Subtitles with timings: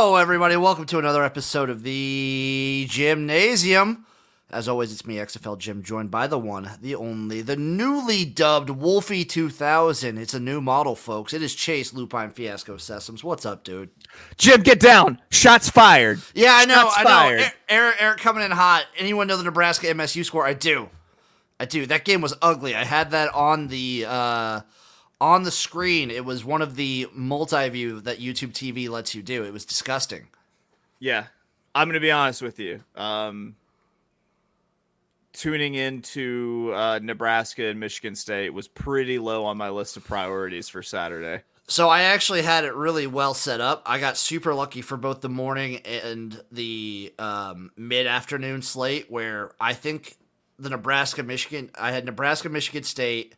[0.00, 0.56] Hello, everybody.
[0.56, 4.04] Welcome to another episode of the Jimnasium.
[4.48, 8.70] As always, it's me, XFL Jim, joined by the one, the only, the newly dubbed
[8.70, 10.16] Wolfie 2000.
[10.16, 11.32] It's a new model, folks.
[11.32, 13.24] It is Chase Lupine Fiasco Sesums.
[13.24, 13.90] What's up, dude?
[14.36, 15.20] Jim, get down.
[15.32, 16.20] Shots fired.
[16.32, 16.74] Yeah, I know.
[16.74, 17.08] Shots I know.
[17.08, 17.52] fired.
[17.68, 18.86] Eric, Eric coming in hot.
[18.98, 20.46] Anyone know the Nebraska MSU score?
[20.46, 20.90] I do.
[21.58, 21.86] I do.
[21.86, 22.76] That game was ugly.
[22.76, 24.60] I had that on the uh,
[25.20, 26.10] on the screen.
[26.10, 29.44] It was one of the multi-view that YouTube TV lets you do.
[29.44, 30.28] It was disgusting.
[31.00, 31.26] Yeah,
[31.74, 32.80] I'm gonna be honest with you.
[32.96, 33.56] Um,
[35.32, 40.68] tuning into uh, Nebraska and Michigan State was pretty low on my list of priorities
[40.68, 41.42] for Saturday.
[41.70, 43.82] So I actually had it really well set up.
[43.84, 49.74] I got super lucky for both the morning and the um, mid-afternoon slate, where I
[49.74, 50.16] think
[50.58, 51.70] the Nebraska Michigan.
[51.78, 53.34] I had Nebraska Michigan State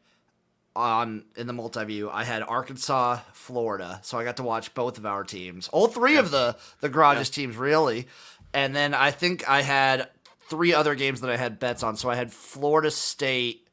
[0.77, 2.11] on in the multi-view.
[2.11, 6.17] I had Arkansas Florida, so I got to watch both of our teams, all three
[6.17, 8.07] of the the garages teams, really.
[8.53, 10.09] And then I think I had
[10.49, 11.97] three other games that I had bets on.
[11.97, 13.67] So I had Florida State,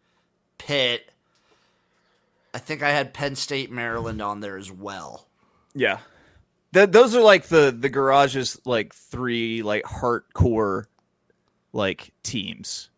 [0.57, 1.09] Pitt.
[2.53, 5.27] I think I had Penn State, Maryland on there as well.
[5.75, 5.99] Yeah,
[6.73, 10.85] Th- those are like the the garages like three like hardcore
[11.73, 12.89] like teams.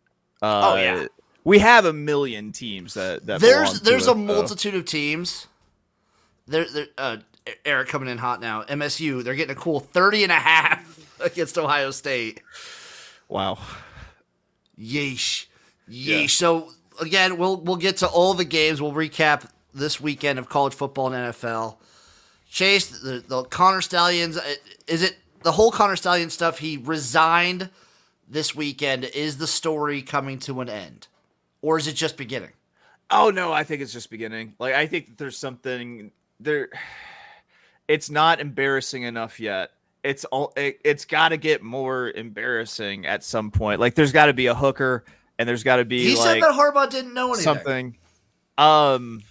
[0.41, 1.07] Uh, Oh, yeah.
[1.43, 4.19] We have a million teams that that there's there's it, a though.
[4.19, 5.47] multitude of teams.
[6.47, 7.17] There, there uh,
[7.65, 8.63] Eric coming in hot now.
[8.63, 12.41] MSU, they're getting a cool 30 and a half against Ohio State.
[13.27, 13.59] Wow.
[14.79, 15.45] Yeesh.
[15.89, 16.05] Yeesh.
[16.05, 16.27] Yeah.
[16.27, 18.81] So again, we'll we'll get to all the games.
[18.81, 21.77] We'll recap this weekend of college football and NFL.
[22.49, 24.53] Chase, the, the Connor Stalions, uh,
[24.87, 26.57] is it the whole Connor Stallion stuff?
[26.57, 27.69] He resigned
[28.27, 29.05] this weekend.
[29.05, 31.07] Is the story coming to an end,
[31.61, 32.51] or is it just beginning?
[33.11, 34.53] Oh no, I think it's just beginning.
[34.59, 36.69] Like I think that there's something there.
[37.87, 39.71] It's not embarrassing enough yet.
[40.03, 40.53] It's all.
[40.55, 43.79] It, it's got to get more embarrassing at some point.
[43.79, 45.05] Like there's got to be a hooker,
[45.39, 47.43] and there's got to be He like said that Harbaugh didn't know anything.
[47.43, 47.97] something.
[48.59, 49.23] Um,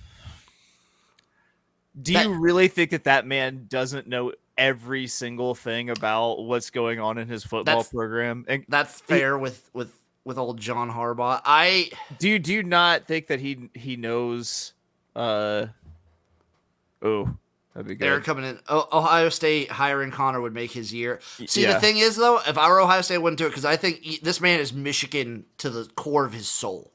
[2.03, 6.71] do That- you really think that that man doesn't know every single thing about what's
[6.71, 8.45] going on in his football program?
[8.49, 11.41] And That's fair with with with old John Harbaugh.
[11.45, 14.73] I do you do you not think that he he knows?
[15.17, 15.67] Uh,
[17.03, 17.31] oh,
[17.75, 18.05] that'd be good.
[18.07, 18.59] they're coming in.
[18.69, 21.19] O- Ohio State hiring Connor would make his year.
[21.47, 21.75] See, yeah.
[21.75, 23.77] the thing is though, if I were Ohio State, I wouldn't do it because I
[23.77, 26.93] think he- this man is Michigan to the core of his soul.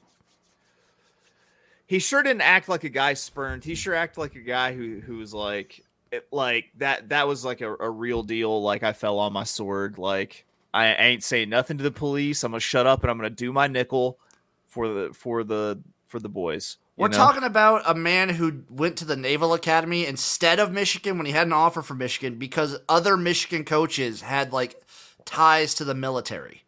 [1.85, 3.63] he sure didn't act like a guy spurned.
[3.63, 7.09] He sure acted like a guy who who was like it, like that.
[7.09, 8.61] That was like a, a real deal.
[8.61, 9.97] Like I fell on my sword.
[9.97, 12.43] Like I ain't saying nothing to the police.
[12.43, 14.19] I'm gonna shut up and I'm gonna do my nickel
[14.65, 16.77] for the for the for the boys.
[16.95, 17.17] We're know?
[17.17, 21.31] talking about a man who went to the Naval Academy instead of Michigan when he
[21.31, 24.79] had an offer for Michigan because other Michigan coaches had like
[25.25, 26.63] ties to the military.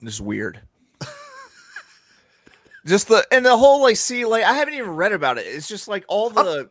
[0.00, 0.60] This is weird.
[2.86, 5.46] just the and the whole like see like I haven't even read about it.
[5.46, 6.68] It's just like all the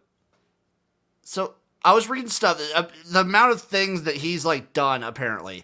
[1.24, 2.62] So I was reading stuff.
[2.76, 5.64] Uh, the amount of things that he's like done apparently.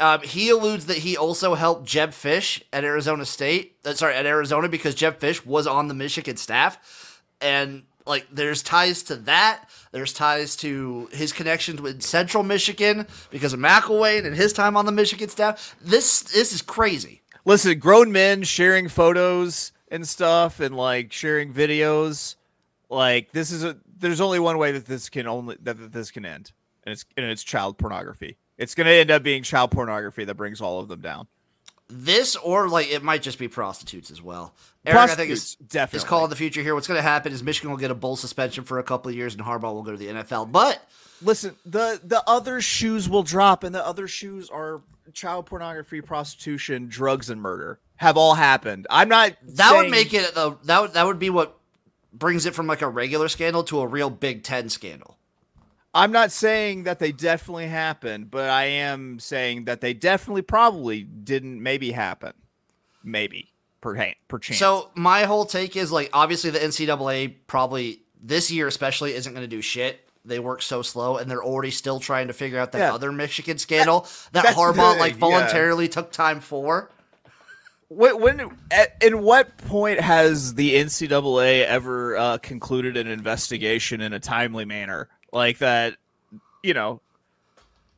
[0.00, 3.76] Um, he alludes that he also helped Jedd Fisch at Arizona State.
[3.84, 8.62] Uh, sorry, at Arizona because Jedd Fisch was on the Michigan staff, and like there's
[8.62, 9.68] ties to that.
[9.92, 14.86] There's ties to his connections with Central Michigan because of McElwain and his time on
[14.86, 15.76] the Michigan staff.
[15.82, 17.20] This this is crazy.
[17.44, 22.36] listen, grown men sharing photos and stuff and like sharing videos.
[22.88, 26.10] Like this is a there's only one way that this can only that, that this
[26.10, 26.52] can end.
[26.84, 28.38] And it's and it's child pornography.
[28.60, 31.26] It's gonna end up being child pornography that brings all of them down.
[31.88, 34.54] This or like it might just be prostitutes as well.
[34.86, 35.96] Eric, I think is definitely.
[35.96, 36.74] is calling the future here.
[36.74, 39.16] What's going to happen is Michigan will get a bowl suspension for a couple of
[39.16, 40.52] years, and Harbaugh will go to the NFL.
[40.52, 40.80] But
[41.22, 44.80] Listen, the the other shoes will drop, and the other shoes are
[45.12, 48.86] child pornography, prostitution, drugs, and murder have all happened.
[48.88, 49.34] I'm not.
[49.42, 51.58] that would make it the that would, that would be what
[52.12, 55.18] brings it from like a regular scandal to a real Big Ten scandal.
[55.92, 61.02] I'm not saying that they definitely happened, but I am saying that they definitely probably
[61.02, 62.32] didn't maybe happen.
[63.02, 63.52] Maybe.
[63.80, 64.58] Per, per chance.
[64.58, 69.42] So my whole take is like obviously the NCAA probably this year especially isn't going
[69.44, 70.00] to do shit.
[70.22, 72.94] They work so slow, and they're already still trying to figure out that Yeah.
[72.94, 74.00] other Michigan scandal
[74.32, 75.18] that, that's the Harbaugh like yeah.
[75.18, 76.90] voluntarily took time for.
[77.88, 84.12] when, when at, in what point has the NCAA ever uh, concluded an investigation in
[84.12, 85.96] a timely manner like that?
[86.62, 87.00] You know,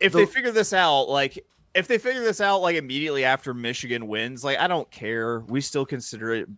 [0.01, 1.45] if they figure this out, like
[1.75, 5.41] if they figure this out like immediately after Michigan wins, like I don't care.
[5.41, 6.49] We still consider it.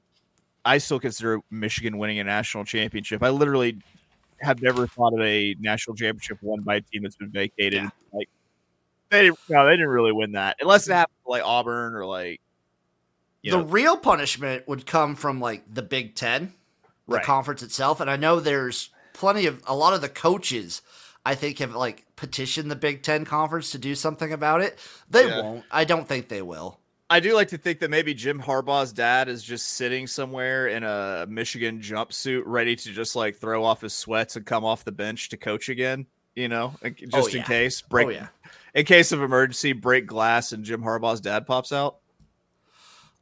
[0.64, 3.22] I still consider Michigan winning a national championship.
[3.22, 3.78] I literally
[4.40, 7.82] have never thought of a national championship won by a team that's been vacated.
[7.82, 7.90] Yeah.
[8.12, 8.28] Like
[9.10, 12.04] they didn't, no, they didn't really win that unless it happened to like Auburn or
[12.04, 12.40] like.
[13.42, 13.62] the know.
[13.62, 16.54] real punishment would come from like the Big Ten,
[17.06, 17.24] the right.
[17.24, 20.82] conference itself, and I know there's plenty of a lot of the coaches.
[21.26, 24.78] I think have like petitioned the Big Ten conference to do something about it.
[25.08, 25.40] They yeah.
[25.40, 25.64] won't.
[25.70, 26.78] I don't think they will.
[27.08, 30.84] I do like to think that maybe Jim Harbaugh's dad is just sitting somewhere in
[30.84, 34.92] a Michigan jumpsuit, ready to just like throw off his sweats and come off the
[34.92, 36.06] bench to coach again.
[36.34, 37.38] You know, oh, just oh, yeah.
[37.38, 38.26] in case break, oh, yeah.
[38.74, 41.98] in case of emergency, break glass, and Jim Harbaugh's dad pops out.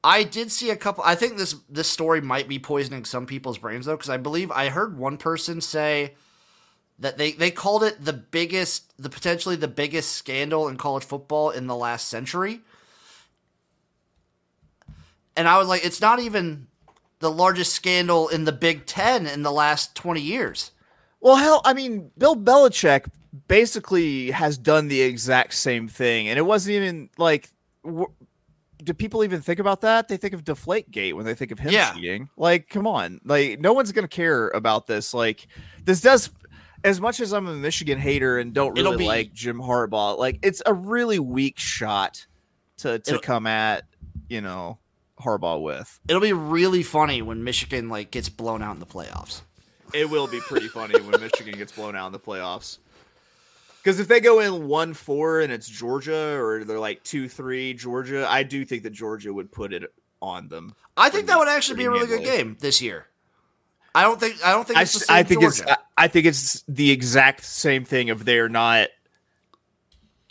[0.05, 1.05] I did see a couple.
[1.05, 4.51] I think this this story might be poisoning some people's brains though, because I believe
[4.51, 6.15] I heard one person say
[6.99, 11.51] that they they called it the biggest, the potentially the biggest scandal in college football
[11.51, 12.63] in the last century
[15.37, 16.67] and I was like, it's not even
[17.21, 20.73] the largest scandal in the Big Ten in the last 20 years.
[21.21, 23.09] Well, hell, I mean, Bill Belichick
[23.49, 26.29] basically has done the exact same thing.
[26.29, 27.51] And it wasn't even like,
[28.83, 30.09] do people even think about that?
[30.09, 31.93] They think of Deflategate when they think of him yeah.
[31.93, 32.29] cheating.
[32.37, 33.21] Like, come on.
[33.25, 35.15] Like, no one's going to care about this.
[35.15, 35.47] Like,
[35.85, 36.31] this does,
[36.85, 40.39] as much as I'm a Michigan hater and don't really be, like Jim Harbaugh, like,
[40.43, 42.27] it's a really weak shot
[42.79, 43.85] to, to come at,
[44.33, 44.79] you know
[45.21, 46.01] Harbaugh with.
[46.09, 49.43] It'll be really funny when Michigan like gets blown out in the playoffs.
[49.93, 52.79] It will be pretty funny when Michigan gets blown out in the playoffs.
[53.83, 57.75] Because if they go in one four and it's Georgia, or they're like two three
[57.75, 60.75] Georgia, I do think that Georgia would put it on them.
[60.97, 63.09] I think that would actually be a really good game this year.
[63.95, 65.63] I don't think I don't think it's I, I think Georgia.
[65.65, 68.89] it's I think it's the exact same thing of they're not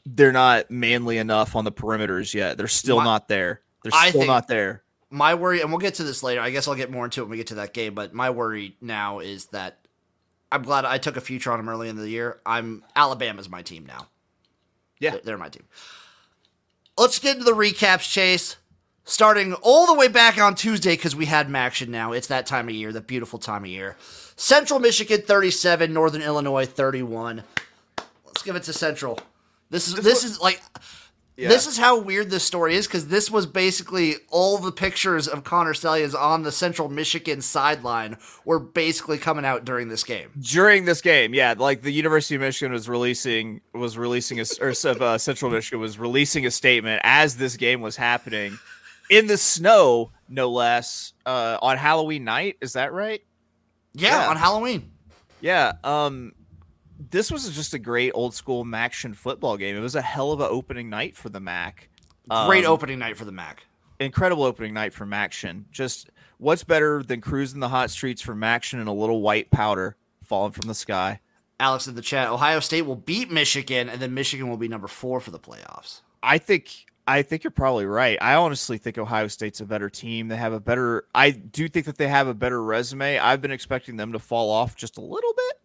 [0.06, 2.58] they're not manly enough on the perimeters yet.
[2.58, 3.62] They're still My, not there.
[3.84, 4.84] They're I still not there.
[5.10, 6.40] My worry, and we'll get to this later.
[6.40, 7.94] I guess I'll get more into it when we get to that game.
[7.94, 9.81] But my worry now is that
[10.52, 12.40] I'm glad I took a future on them early in the year.
[12.46, 14.08] I'm Alabama's my team now.
[15.00, 15.64] Yeah, they're my team.
[16.98, 18.58] Let's get into the recaps, Chase.
[19.04, 22.12] Starting all the way back on Tuesday because we had action now.
[22.12, 23.98] It's that time of year, the beautiful time of year.
[24.36, 27.44] Central Michigan 37, Northern Illinois 31.
[28.26, 29.20] Let's give it to Central.
[29.72, 30.62] This is this is like
[31.42, 31.50] yeah.
[31.50, 35.44] This is how weird this story is because this was basically all the pictures of
[35.44, 40.30] Connor Stalions on the Central Michigan sideline were basically coming out during this game.
[40.40, 44.70] During this game, yeah, like the University of Michigan was releasing was releasing a or
[44.70, 48.60] uh, Central Michigan was releasing a statement as this game was happening
[49.10, 52.58] in the snow, no less, uh, on Halloween night.
[52.62, 53.24] Is that right?
[53.94, 54.30] Yeah, yeah.
[54.30, 54.92] on Halloween.
[55.42, 55.74] Yeah.
[55.84, 56.34] Um,
[57.10, 59.76] this was just a great old school MACtion football game.
[59.76, 61.90] It was a hell of an opening night for the MAC.
[62.46, 63.66] Great um, opening night for the MAC.
[64.00, 65.66] Incredible opening night for MACtion.
[65.72, 69.96] Just what's better than cruising the hot streets for MACtion and a little white powder
[70.24, 71.20] falling from the sky?
[71.60, 72.28] Alex in the chat.
[72.28, 76.02] Ohio State will beat Michigan, and then Michigan will be number four for the playoffs.
[76.24, 78.18] I think I think you're probably right.
[78.22, 80.28] I honestly think Ohio State's a better team.
[80.28, 81.06] They have a better.
[81.14, 83.20] I do think that they have a better resume.
[83.20, 85.61] I've been expecting them to fall off just a little bit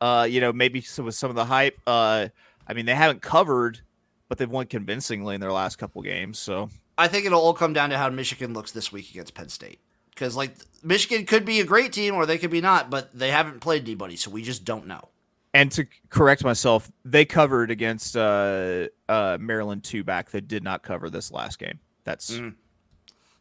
[0.00, 1.78] uh, you know, maybe some, with some of the hype.
[1.86, 2.28] Uh,
[2.66, 3.80] I mean, they haven't covered,
[4.28, 6.38] but they've won convincingly in their last couple games.
[6.38, 9.48] So I think it'll all come down to how Michigan looks this week against Penn
[9.48, 9.80] State.
[10.10, 13.30] Because like Michigan could be a great team or they could be not, but they
[13.30, 15.08] haven't played anybody, so we just don't know.
[15.52, 20.30] And to correct myself, they covered against uh, uh, Maryland two back.
[20.30, 21.78] They did not cover this last game.
[22.04, 22.54] That's mm.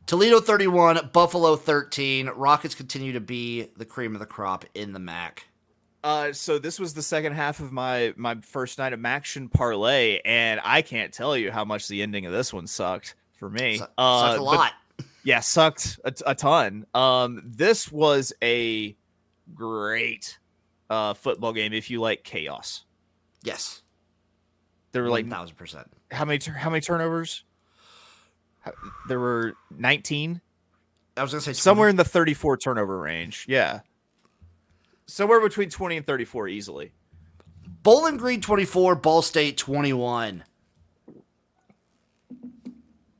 [0.05, 2.27] Toledo 31, Buffalo 13.
[2.29, 5.47] Rockets continue to be the cream of the crop in the MAC.
[6.03, 10.19] Uh, so this was the second half of my my first night of MACtion parlay,
[10.25, 13.77] and I can't tell you how much the ending of this one sucked for me.
[13.77, 14.73] Su- uh, sucked a lot.
[15.23, 16.85] yeah, sucked a, a, ton.
[16.93, 18.97] Um, this was a
[19.55, 20.39] great
[20.89, 22.83] uh, football game if you like chaos.
[23.41, 23.81] Yes,
[24.91, 25.87] there were like thousand percent.
[26.11, 27.45] How many how many turnovers?
[29.07, 30.41] There were nineteen.
[31.15, 31.55] I was gonna say 20.
[31.55, 33.45] somewhere in the thirty-four turnover range.
[33.47, 33.81] Yeah
[35.05, 36.91] somewhere between 20 and 34 easily.
[37.83, 40.43] Bowling Green 24, Ball State 21.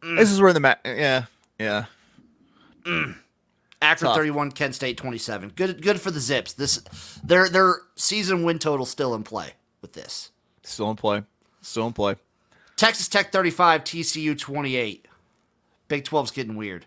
[0.01, 0.17] Mm.
[0.17, 1.25] This is where the ma- yeah,
[1.59, 1.85] yeah.
[2.83, 3.15] Mm.
[3.81, 4.17] Akron Tough.
[4.17, 5.49] 31, Kent State 27.
[5.55, 6.53] Good good for the Zips.
[6.53, 6.77] This
[7.23, 10.31] their their season win total still in play with this.
[10.63, 11.23] Still in play.
[11.61, 12.15] Still in play.
[12.75, 15.07] Texas Tech 35, TCU 28.
[15.87, 16.85] Big 12's getting weird.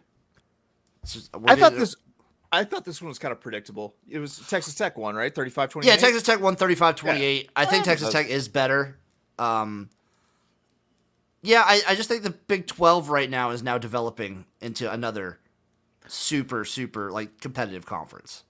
[1.07, 1.95] Just, I thought this
[2.53, 3.95] I thought this one was kind of predictable.
[4.09, 5.35] It was Texas Tech one, right?
[5.35, 5.91] 35 28.
[5.91, 7.45] Yeah, Texas Tech won 35 28.
[7.45, 7.51] Yeah.
[7.57, 8.99] I think Texas Tech is better.
[9.39, 9.91] Um,
[11.43, 15.39] yeah, I, I just think the Big 12 right now is now developing into another
[16.09, 18.45] super, super like competitive conference.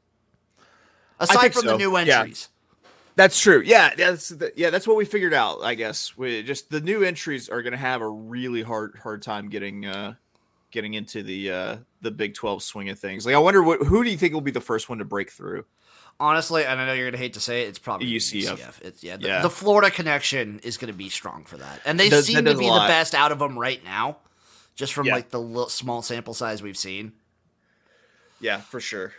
[1.18, 1.72] Aside from so.
[1.72, 2.48] the new entries.
[3.16, 3.62] That's true.
[3.64, 5.62] Yeah, that's the, yeah, that's what we figured out.
[5.62, 9.22] I guess we just the new entries are going to have a really hard hard
[9.22, 10.14] time getting uh
[10.76, 13.24] getting into the uh the Big Twelve swing of things.
[13.26, 15.30] Like, I wonder what who do you think will be the first one to break
[15.30, 15.64] through?
[16.20, 18.56] Honestly, and I know you're gonna hate to say it, it's probably UCF.
[18.58, 18.82] UCF.
[18.82, 19.42] It's yeah the, Yeah.
[19.42, 22.66] the Florida connection is gonna be strong for that, and they Does- seem to be
[22.66, 24.18] the best out of them right now,
[24.74, 25.14] just from Yeah.
[25.14, 27.12] like the little, small sample size we've seen.
[28.40, 29.14] Yeah, for sure.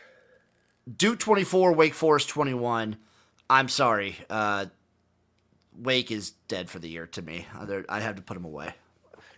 [0.96, 2.98] Duke 24, Wake Forest 21.
[3.50, 4.16] I'm sorry.
[4.30, 4.68] Uh,
[5.76, 7.46] Wake is dead for the year to me.
[7.90, 8.74] I have to put him away.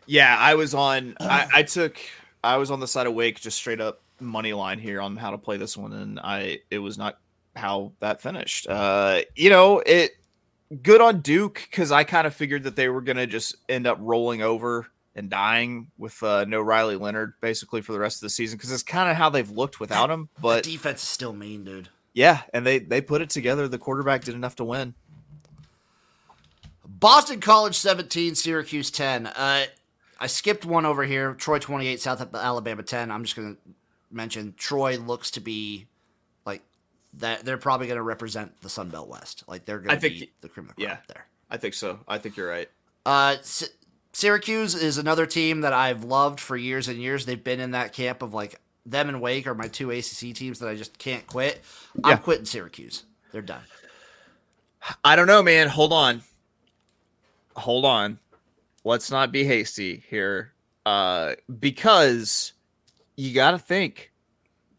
[0.10, 1.16] Yeah, I was on.
[1.20, 1.98] I, I took.
[2.44, 5.32] I was on the side of Wake, just straight up money line here on how
[5.32, 7.20] to play this one, and I it was not
[7.56, 8.68] how that finished.
[8.68, 10.12] Uh, you know, it
[10.82, 13.98] good on Duke because I kind of figured that they were gonna just end up
[14.02, 18.30] rolling over and dying with uh, no Riley Leonard basically for the rest of the
[18.30, 20.30] season because it's kind of how they've looked without him.
[20.42, 21.90] But the defense is still mean, dude.
[22.14, 23.68] yeah, and they they put it together.
[23.68, 24.96] The quarterback did enough to win.
[26.88, 29.28] Boston College 17, Syracuse 10.
[29.28, 29.66] Uh,
[30.20, 31.34] I skipped one over here.
[31.34, 33.10] Troy 28, South Alabama 10.
[33.12, 33.62] I'm just going to
[34.12, 35.88] mention Troy looks to be
[36.46, 36.62] like
[37.14, 37.46] that.
[37.46, 39.44] They're probably going to represent the Sun Belt West.
[39.48, 41.14] Like they're going I to think- be the cream of the crop yeah.
[41.14, 41.26] there.
[41.50, 42.00] I think so.
[42.08, 42.70] I think you're right.
[43.06, 43.70] Uh, S-
[44.14, 47.26] Syracuse is another team that I've loved for years and years.
[47.26, 50.60] They've been in that camp of like them and Wake are my two ACC teams
[50.60, 51.62] that I just can't quit.
[52.04, 52.18] I'm Yeah.
[52.18, 53.04] quitting Syracuse.
[53.32, 53.62] They're done.
[55.04, 55.68] I don't know, man.
[55.70, 56.24] Hold on.
[57.56, 58.20] Hold on.
[58.84, 60.54] Let's not be hasty here.
[60.86, 62.54] Uh because
[63.16, 64.12] you got to think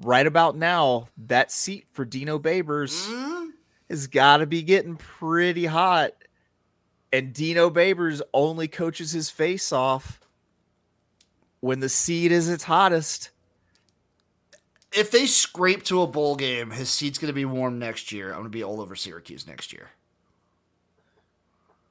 [0.03, 3.51] right about now that seat for Dino Babers Mm,
[3.91, 6.13] has got to be getting pretty hot.
[7.13, 10.21] And Dino Babers only coaches his face off
[11.61, 13.31] when the seat is its hottest.
[14.93, 18.29] If they scrape to a bowl game, his seat's going to be warm next year.
[18.29, 19.91] I'm going to be all over Syracuse next year.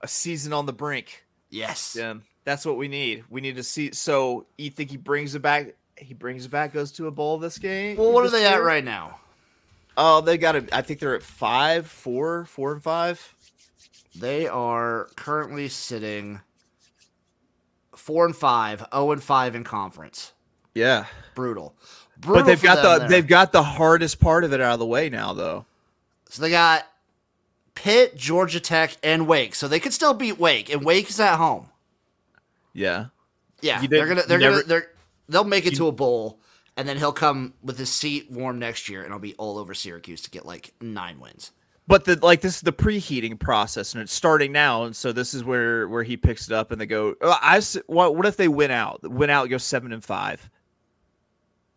[0.01, 1.25] A season on the brink.
[1.49, 1.95] Yes.
[1.97, 3.23] Yeah, that's what we need.
[3.29, 3.91] We need to see.
[3.91, 5.75] So you think he brings it back?
[5.97, 7.97] He brings it back, goes to a bowl this game.
[7.97, 9.19] Well, what are they at right now?
[9.97, 10.69] Oh, they got it.
[10.71, 13.35] I think they're at five, four, four, and five.
[14.15, 16.39] They are currently sitting
[17.95, 20.33] four and five, zero and five in conference.
[20.73, 21.75] Yeah, Brutal.
[22.19, 23.09] Brutal but they've got the there.
[23.09, 25.65] they've got the hardest part of it out of the way now, though.
[26.29, 26.85] So they got
[27.81, 29.55] Pitt, Georgia Tech, and Wake.
[29.55, 31.69] So they could still beat Wake, and Wake is at home.
[32.73, 33.05] Yeah,
[33.61, 34.91] Yeah, they're gonna they're you gonna they're
[35.29, 36.39] they'll make it to a bowl,
[36.75, 39.73] and then he'll come with his seat warm next year, and I'll be all over
[39.73, 41.51] Syracuse to get like nine wins.
[41.87, 44.83] but the like this is the preheating process, and it's starting now.
[44.83, 47.15] And so this is where where he picks it up, and they go.
[47.21, 48.99] "Oh, I what what if they win out?
[49.09, 50.49] Win out, go seven and five.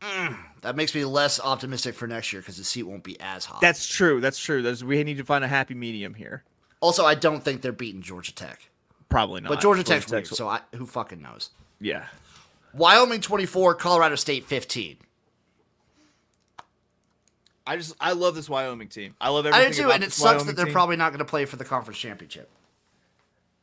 [0.01, 0.37] Mm.
[0.63, 3.61] That makes me less optimistic for next year because the seat won't be as hot.
[3.61, 4.21] That's true.
[4.21, 4.63] That's true.
[4.63, 6.45] There's, we need to find a happy medium here.
[6.81, 8.69] also I don't think they're beating Georgia Tech,
[9.09, 9.49] Probably not.
[9.49, 11.51] but Georgia Tech's weird, Tech's- so I, who fucking knows?
[11.81, 12.07] yeah.
[12.75, 14.97] Wyoming twenty four, Colorado State fifteen.
[17.67, 19.15] I just I love this Wyoming team.
[19.21, 19.71] I love I everything.
[19.73, 20.73] do too, about and it sucks Wyoming that they're team.
[20.73, 22.49] probably not going to play for the conference championship.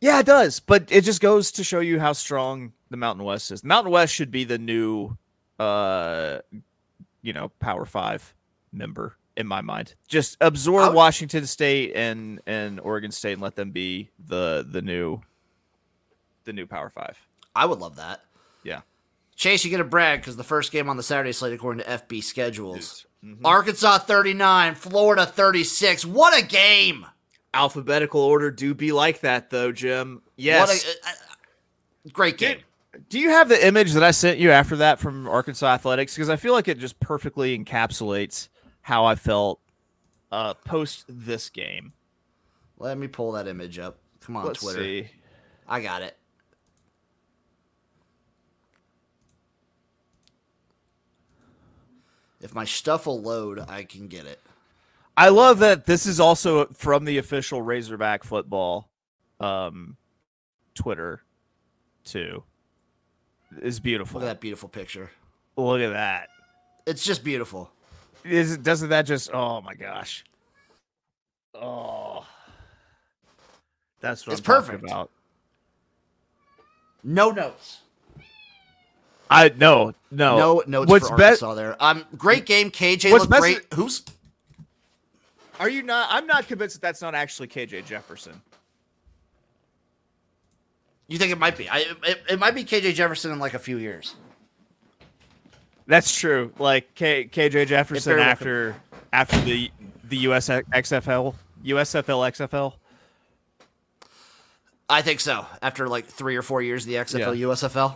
[0.01, 3.51] Yeah, it does, but it just goes to show you how strong the Mountain West
[3.51, 3.61] is.
[3.61, 5.17] The Mountain West should be the new,
[5.59, 6.39] uh,
[7.21, 8.33] you know, Power Five
[8.71, 9.95] member in my mind.
[10.07, 14.81] Just absorb would- Washington State and and Oregon State and let them be the the
[14.81, 15.21] new,
[16.45, 17.17] the new Power Five.
[17.55, 18.21] I would love that.
[18.63, 18.81] Yeah.
[19.35, 21.89] Chase, you get a brag because the first game on the Saturday slate, according to
[21.89, 23.39] FB schedules, Mhm.
[23.45, 26.05] Arkansas 39, Florida 36.
[26.05, 27.05] What a game!
[27.53, 30.21] Alphabetical order do be like that though, Jim.
[30.35, 30.67] Yes.
[30.67, 32.59] What a, uh, uh, great game.
[33.09, 36.15] Do you have the image that I sent you after that from Arkansas Athletics?
[36.15, 38.49] Because I feel like it just perfectly encapsulates
[38.81, 39.59] how I felt
[40.31, 41.93] uh, post this game.
[42.79, 43.99] Let me pull that image up.
[44.21, 44.79] Come on, Let's Twitter.
[44.83, 45.09] see.
[45.67, 46.17] I got it.
[52.41, 54.39] If my stuff will load, I can get it.
[55.17, 58.89] I love that this is also from the official Razorback football
[59.41, 59.97] um,
[60.73, 61.21] Twitter
[62.05, 62.43] too.
[63.61, 64.19] Is beautiful.
[64.21, 65.09] Look at that beautiful picture.
[65.57, 66.29] Look at that.
[66.85, 67.71] It's just beautiful.
[68.23, 70.23] Is it doesn't that just oh my gosh.
[71.55, 72.25] Oh.
[74.01, 74.83] That's what It's I'm talking perfect.
[74.83, 75.09] about.
[77.03, 77.79] No notes.
[79.29, 81.75] I no no No notes What's for be- Arkansas there.
[81.83, 82.71] Um, great game.
[82.71, 83.65] KJ What's best- great.
[83.73, 84.03] Who's
[85.59, 86.07] Are you not?
[86.11, 88.41] I'm not convinced that that's not actually KJ Jefferson.
[91.09, 91.67] You think it might be?
[91.67, 94.15] I it, it might be KJ Jefferson in like a few years.
[95.87, 96.53] That's true.
[96.59, 98.75] Like K, KJ Jefferson very well after
[99.11, 99.71] after the
[100.03, 101.35] the US XFL
[101.65, 102.73] USFL XFL.
[104.87, 105.45] I think so.
[105.61, 107.47] After like three or four years, of the XFL Yeah.
[107.47, 107.95] USFL.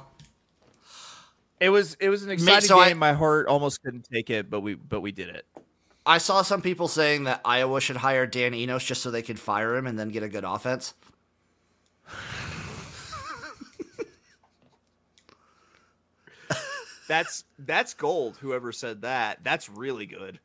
[1.60, 2.98] It was it was an exciting so I- game.
[2.98, 5.46] My heart almost couldn't take it, but we but we did it.
[6.05, 9.39] I saw some people saying that Iowa should hire Dan Enos just so they could
[9.39, 10.93] fire him and then get a good offense.
[17.13, 18.38] That's that's gold.
[18.38, 20.39] Whoever said that, that's really good.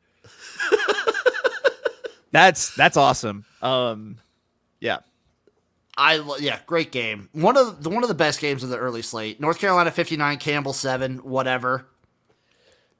[2.31, 3.43] that's that's awesome.
[3.63, 4.17] Um,
[4.79, 4.99] yeah,
[5.97, 7.27] I yeah, great game.
[7.31, 9.39] One of the one of the best games of the early slate.
[9.41, 11.87] North Carolina fifty nine, Campbell seven, whatever.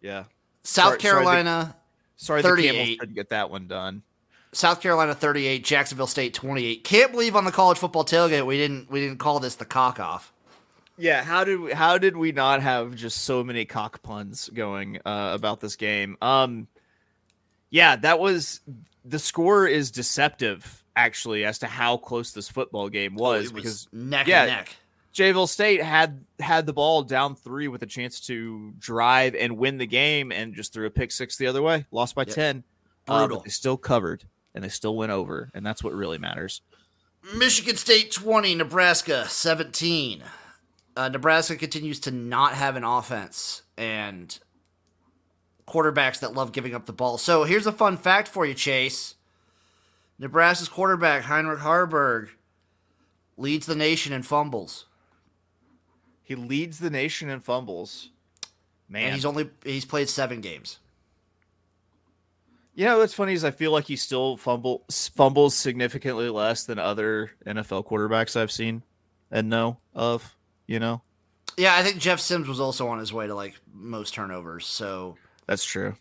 [0.02, 0.24] yeah.
[0.64, 1.76] South Sorry- sorry, the- Carolina,
[2.18, 3.00] Sorry, the Camels 38.
[3.00, 4.02] couldn't get that one done.
[4.52, 6.84] South Carolina thirty eight, Jacksonville State twenty eight.
[6.84, 10.00] Can't believe on the college football tailgate we didn't we didn't call this the cock
[10.00, 10.34] off.
[11.00, 14.98] Yeah, how did we, how did we not have just so many cock puns going
[15.06, 16.18] uh, about this game?
[16.22, 16.68] Um,
[17.70, 18.60] yeah, that was
[19.06, 23.63] the score is deceptive actually as to how close this football game was, It was
[23.63, 24.75] because neck yeah, and neck.
[25.13, 29.77] Jayville State had had the ball down three with a chance to drive and win
[29.77, 32.36] the game, and just threw a pick six the other way, lost by Yep.
[32.36, 32.63] ten.
[33.08, 33.41] Uh, Brutal.
[33.44, 36.62] they still covered and they still went over, and that's what really matters.
[37.36, 40.24] Michigan State 20, Nebraska 17.
[40.96, 44.38] Uh, Nebraska continues to not have an offense and
[45.67, 47.17] quarterbacks that love giving up the ball.
[47.17, 49.15] So here's a fun fact for you, Chase.
[50.17, 52.29] Nebraska's quarterback, Heinrich Haarberg,
[53.38, 54.86] leads the nation in fumbles.
[56.24, 58.10] He leads the nation in fumbles.
[58.89, 60.79] Man, And he's only he's played seven games.
[62.74, 66.79] You know what's funny is I feel like he still fumble fumbles significantly less than
[66.79, 68.84] other NFL quarterbacks I've seen
[69.31, 70.36] and know of.
[70.70, 71.02] You know,
[71.58, 74.68] Yeah, I think Jeff Sims was also on his way to like most turnovers.
[74.68, 75.96] So that's true.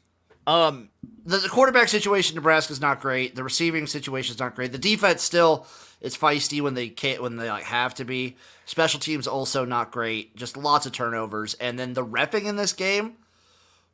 [0.47, 0.91] Um,
[1.25, 3.35] the, the quarterback situation in Nebraska is not great.
[3.35, 4.73] The receiving situation is not great.
[4.73, 5.67] The defense still
[6.03, 8.37] is feisty when they can't when they like have to be.
[8.67, 10.37] Special teams also not great.
[10.37, 11.54] Just lots of turnovers.
[11.54, 13.15] And then the refing in this game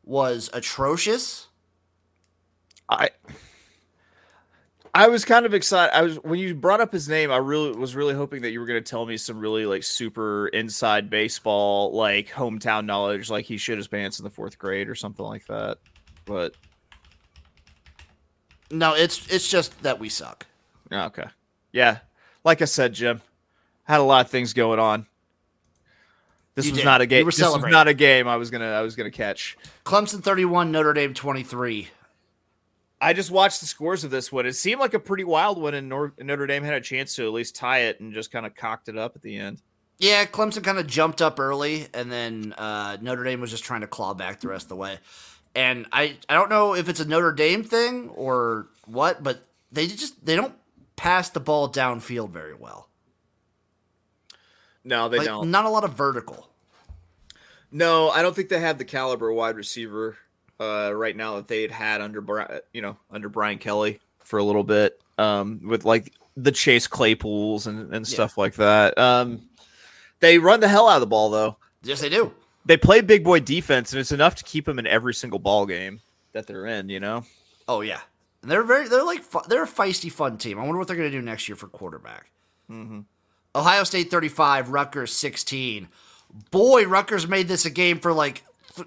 [0.02, 1.46] was atrocious.
[2.90, 3.10] I
[4.96, 5.92] I was kind of excited.
[5.92, 7.32] I was when you brought up his name.
[7.32, 9.82] I really was really hoping that you were going to tell me some really like
[9.82, 14.88] super inside baseball, like hometown knowledge, like he shit his pants in the fourth grade
[14.88, 15.78] or something like that.
[16.24, 16.54] But
[18.70, 20.46] No, it's it's just that we suck.
[20.92, 21.26] Oh, okay,
[21.72, 21.98] yeah.
[22.44, 23.20] Like I said, Jim
[23.82, 25.06] had a lot of things going on.
[26.54, 26.84] This You was did.
[26.84, 27.26] not a game.
[27.26, 28.28] This was not a game.
[28.28, 28.70] I was gonna.
[28.70, 29.56] I was gonna catch.
[29.84, 31.88] Clemson 31, Notre Dame 23.
[33.04, 34.46] I just watched the scores of this one.
[34.46, 37.26] It seemed like a pretty wild one, and Nor- Notre Dame had a chance to
[37.26, 39.60] at least tie it and just kind of cocked it up at the end.
[39.98, 43.82] Yeah, Clemson kind of jumped up early, and then uh, Notre Dame was just trying
[43.82, 44.98] to claw back the rest of the way.
[45.54, 49.86] And I, I don't know if it's a Notre Dame thing or what, but they
[49.86, 50.54] just they don't
[50.96, 52.88] pass the ball downfield very well.
[54.82, 55.50] No, they Like, don't.
[55.50, 56.48] Not a lot of vertical.
[57.70, 60.16] No, I don't think they have the caliber wide receiver
[60.60, 64.44] uh, right now that they had had under you know under Brian Kelly for a
[64.44, 68.98] little bit um, with like the Chase Claypools and, and stuff like that.
[68.98, 69.48] Um,
[70.20, 71.56] they run the hell out of the ball though.
[71.82, 72.32] Yes, they do.
[72.66, 75.66] They play big boy defense, and it's enough to keep them in every single ball
[75.66, 76.00] game
[76.32, 76.88] that they're in.
[76.88, 77.24] You know.
[77.68, 78.00] Oh yeah,
[78.42, 80.58] and they're very they're like they're a feisty, fun team.
[80.58, 82.30] I wonder what they're going to do next year for quarterback.
[82.70, 83.00] Mm-hmm.
[83.54, 85.88] Ohio State 35, Rutgers 16.
[86.50, 88.42] Boy, Rutgers made this a game for like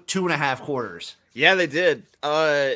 [0.06, 1.16] two and a half quarters.
[1.32, 2.04] Yeah, they did.
[2.22, 2.70] Uh,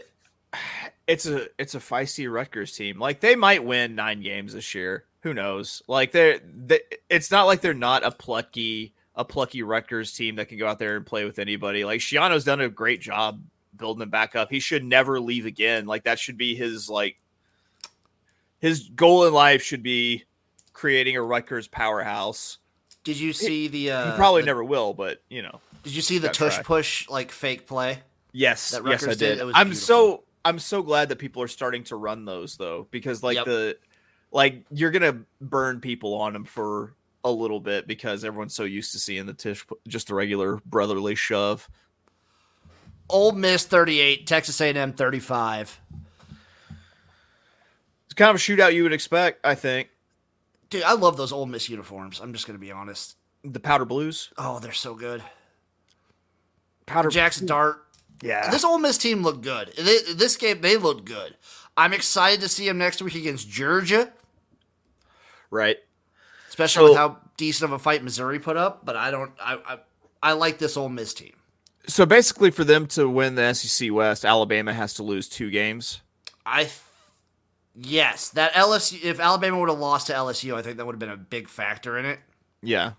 [1.06, 2.98] it's a it's a feisty Rutgers team.
[2.98, 5.04] Like they might win nine games this year.
[5.22, 5.82] Who knows?
[5.88, 10.48] Like they're they, it's not like they're not a plucky a plucky Rutgers team that
[10.48, 11.84] can go out there and play with anybody.
[11.84, 13.40] Like Schiano's done a great job
[13.76, 14.50] building them back up.
[14.50, 15.86] He should never leave again.
[15.86, 17.16] Like that should be his like
[18.60, 20.24] his goal in life should be
[20.72, 22.58] creating a Rutgers powerhouse.
[23.04, 23.90] Did you see the?
[23.90, 25.60] Uh, He probably the- never will, but you know.
[25.82, 26.62] Did you see the tush try.
[26.62, 27.98] push like fake play?
[28.32, 29.18] Yes, that yes, I did.
[29.18, 29.40] did.
[29.40, 29.74] I'm beautiful.
[29.74, 33.44] so I'm so glad that people are starting to run those though, because like Yep.
[33.46, 33.78] the
[34.30, 38.92] like you're gonna burn people on them for a little bit because everyone's so used
[38.92, 41.68] to seeing the tish just the regular brotherly shove.
[43.08, 45.80] Ole Miss 38, Texas A&M 35.
[48.06, 49.88] It's kind of a shootout you would expect, I think.
[50.70, 52.20] Dude, I love those Ole Miss uniforms.
[52.20, 53.16] I'm just gonna be honest.
[53.44, 55.22] The powder blues, Oh, they're so good.
[56.86, 57.84] powder Jackson Dart.
[58.22, 58.50] Yeah.
[58.50, 59.72] This Ole Miss team looked good.
[59.76, 61.36] They- This game, they looked good.
[61.76, 64.12] I'm excited to see them next week against Georgia,
[65.50, 65.76] right.
[66.48, 68.84] especially So- with how decent of a fight Missouri put up.
[68.84, 69.32] But I don't.
[69.40, 69.78] I I,
[70.22, 71.32] I like this Ole Miss team.
[71.88, 76.00] So basically, for them to win the SEC West, Alabama has to lose two games.
[76.46, 76.70] I
[77.74, 79.02] Yes, that LSU.
[79.02, 81.48] If Alabama would have lost to LSU, I think that would have been a big
[81.48, 82.20] factor in it.
[82.62, 82.92] Yeah.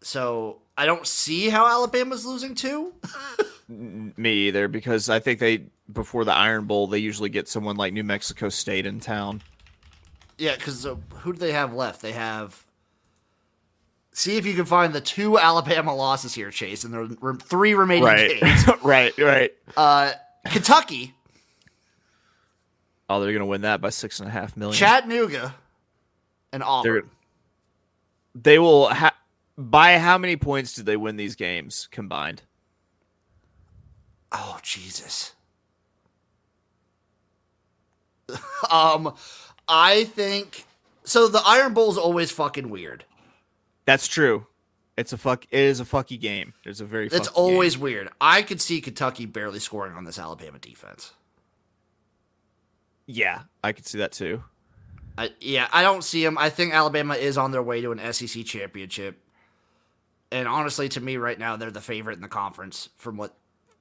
[0.00, 2.94] So I don't see how Alabama's losing two.
[3.68, 7.92] Me either, because I think they before the Iron Bowl they usually get someone like
[7.92, 9.42] New Mexico State in town.
[10.38, 12.00] yeah, because uh, who do they have left?
[12.02, 12.64] They have.
[14.12, 17.74] See if you can find the two Alabama losses here, Chase, and the re- three
[17.74, 18.04] remaining
[18.40, 18.64] games.
[18.82, 19.52] right, right.
[19.76, 20.12] Uh,
[20.46, 21.12] Kentucky,
[23.08, 24.74] Oh, they're gonna win that by six and a half million.
[24.76, 25.54] Chattanooga,
[26.52, 26.92] and Auburn.
[26.92, 27.04] They're-
[28.42, 29.16] they will ha-
[29.56, 32.42] by how many points did they win these games combined?
[34.32, 35.32] Oh Jesus.
[38.70, 39.14] um,
[39.68, 40.64] I think
[41.04, 41.28] so.
[41.28, 43.04] The Iron Bowl is always fucking weird.
[43.84, 44.46] That's true.
[44.96, 45.44] It's a fuck.
[45.50, 46.54] It is a fucky game.
[46.64, 47.06] It's a very.
[47.06, 47.82] It's always game.
[47.82, 48.08] weird.
[48.20, 51.12] I could see Kentucky barely scoring on this Alabama defense.
[53.06, 54.42] Yeah, I could see that too.
[55.18, 56.36] I, yeah, I don't see them.
[56.36, 59.18] I think Alabama is on their way to an SEC championship.
[60.32, 63.34] And honestly, to me, right now, they're the favorite in the conference from what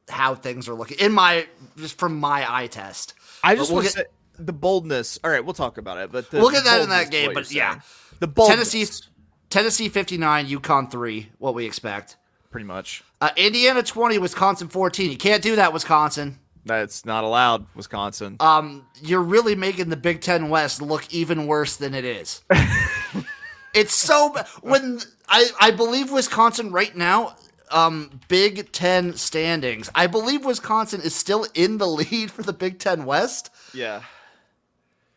[0.09, 3.13] how things are looking in my just from my eye test.
[3.43, 4.03] I just we'll want get- say
[4.37, 5.19] the boldness.
[5.23, 7.71] All right, we'll talk about it, but We'll get that in that game, but yeah.
[7.71, 7.81] saying.
[8.19, 9.03] the boldness, Tennessee
[9.49, 11.29] Tennessee fifty nine, UConn three.
[11.37, 12.17] What we expect.
[12.51, 13.03] pretty much.
[13.21, 15.09] Uh, Indiana twenty, Wisconsin fourteen.
[15.11, 16.39] You can't do that, Wisconsin.
[16.67, 18.37] That's not allowed, Wisconsin.
[18.39, 22.41] um, you're really making the Big Ten West look even worse than it is.
[23.73, 27.35] it's so when I I believe Wisconsin right now,
[27.71, 29.89] um, Big Ten standings.
[29.95, 33.49] I believe Wisconsin is still in the lead for the Big Ten West.
[33.73, 34.01] yeah,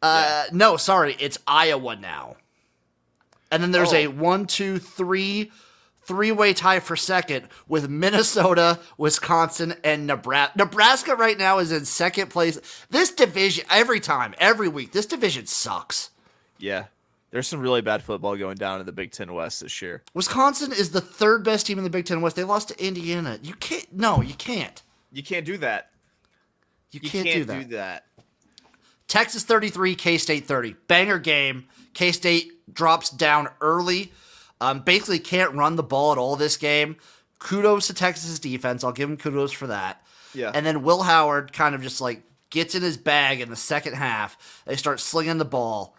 [0.03, 2.37] Uh, no, sorry, it's Iowa now.
[3.51, 3.97] And then there's Oh.
[3.97, 5.51] a one, two, three,
[6.05, 10.53] three-way tie for second with Minnesota, Wisconsin, and Nebraska.
[10.59, 12.59] Nebraska right now is in second place.
[12.91, 16.11] This division, every time, every week, this division sucks.
[16.59, 16.85] yeah.
[17.31, 20.03] There's some really bad football going down in the Big Ten West this year.
[20.15, 22.37] Wisconsin is the third best team in the Big Ten West.
[22.37, 23.39] They lost to Indiana.
[23.43, 23.87] You can't.
[23.93, 24.83] No, you can't.
[25.13, 25.91] You can't do that.
[26.91, 27.69] You, You can't, can't, do that.
[27.69, 28.05] do that.
[29.09, 30.75] Texas 33, K State 30.
[30.87, 31.67] Banger game.
[31.95, 34.13] K State drops down early.
[34.61, 36.97] Um, basically, can't run the ball at all this game.
[37.39, 38.83] Kudos to Texas's defense.
[38.85, 40.03] I'll give him kudos for that.
[40.35, 40.51] Yeah.
[40.55, 43.95] And then Will Howard kind of just like gets in his bag in the second
[43.95, 44.63] half.
[44.67, 45.95] They start slinging the ball.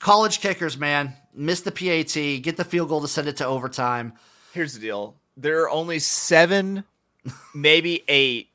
[0.00, 4.14] College kickers, man, miss the PAT, get the field goal to send it to overtime.
[4.52, 5.16] Here's the deal.
[5.36, 6.84] There are only seven,
[7.54, 8.48] maybe eight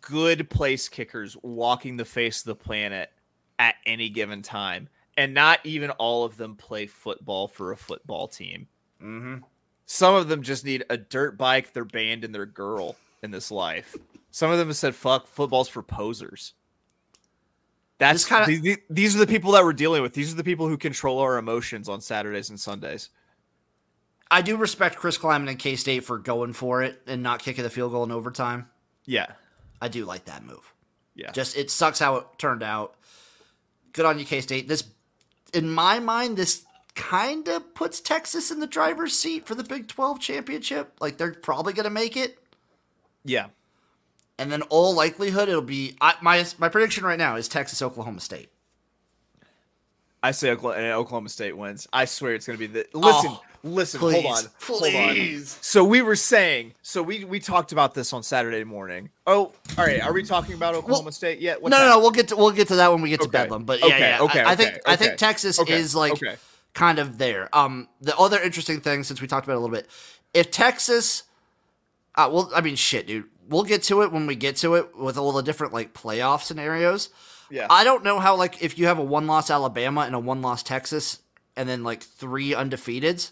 [0.00, 3.10] good place kickers walking the face of the planet
[3.58, 4.88] at any given time.
[5.16, 8.68] And not even all of them play football for a football team.
[9.02, 9.38] Mm-hmm.
[9.86, 13.50] Some of them just need a dirt bike, their band, and their girl in this
[13.50, 13.96] life.
[14.30, 16.52] Some of them have said, fuck, football's for posers.
[17.98, 20.12] That's kinda- the- the- these are the people that we're dealing with.
[20.12, 23.08] These are the people who control our emotions on Saturdays and Sundays.
[24.30, 27.62] I do respect Chris Klieman and K State for going for it and not kicking
[27.64, 28.68] the field goal in overtime.
[29.04, 29.26] Yeah.
[29.80, 30.72] I do like that move.
[31.14, 31.30] Yeah.
[31.32, 32.96] Just it sucks how it turned out.
[33.92, 34.68] Good on you, K State.
[34.68, 34.84] This,
[35.54, 39.86] in my mind, this kind of puts Texas in the driver's seat for the Big
[39.88, 40.92] Twelve championship.
[41.00, 42.38] Like they're probably going to make it,
[43.24, 43.46] yeah.
[44.38, 48.20] And then all likelihood it'll be I, my my prediction right now is Texas Oklahoma
[48.20, 48.50] State.
[50.22, 51.86] I say Oklahoma, Oklahoma State wins.
[51.92, 52.86] I swear it's going to be the.
[52.98, 55.14] Listen, Oh, listen, please, hold on, hold on.
[55.14, 55.56] please.
[55.60, 59.10] So we were saying, so we we talked about this on Saturday morning.
[59.26, 60.00] Oh, all right.
[60.02, 61.62] Are we talking about Oklahoma State yet?
[61.62, 61.98] What's no, no, no.
[62.00, 63.64] We'll get to we'll get to that when we get to Bedlam.
[63.64, 64.20] But yeah, Okay, yeah.
[64.22, 65.16] okay, I, I think okay, I think.
[65.16, 66.36] Texas Okay, is like okay.
[66.74, 67.48] kind of there.
[67.56, 69.88] Um, the other interesting thing since we talked about it a little bit,
[70.34, 71.22] if Texas,
[72.16, 73.26] uh, well, I mean, shit, dude.
[73.48, 76.42] We'll get to it when we get to it with all the different like playoff
[76.42, 77.10] scenarios.
[77.50, 77.66] Yeah.
[77.70, 80.42] I don't know how like if you have a one loss Alabama and a one
[80.42, 81.20] loss Texas
[81.56, 83.30] and then like three undefeateds,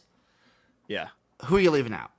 [0.89, 1.09] yeah.
[1.45, 2.11] who are you leaving out?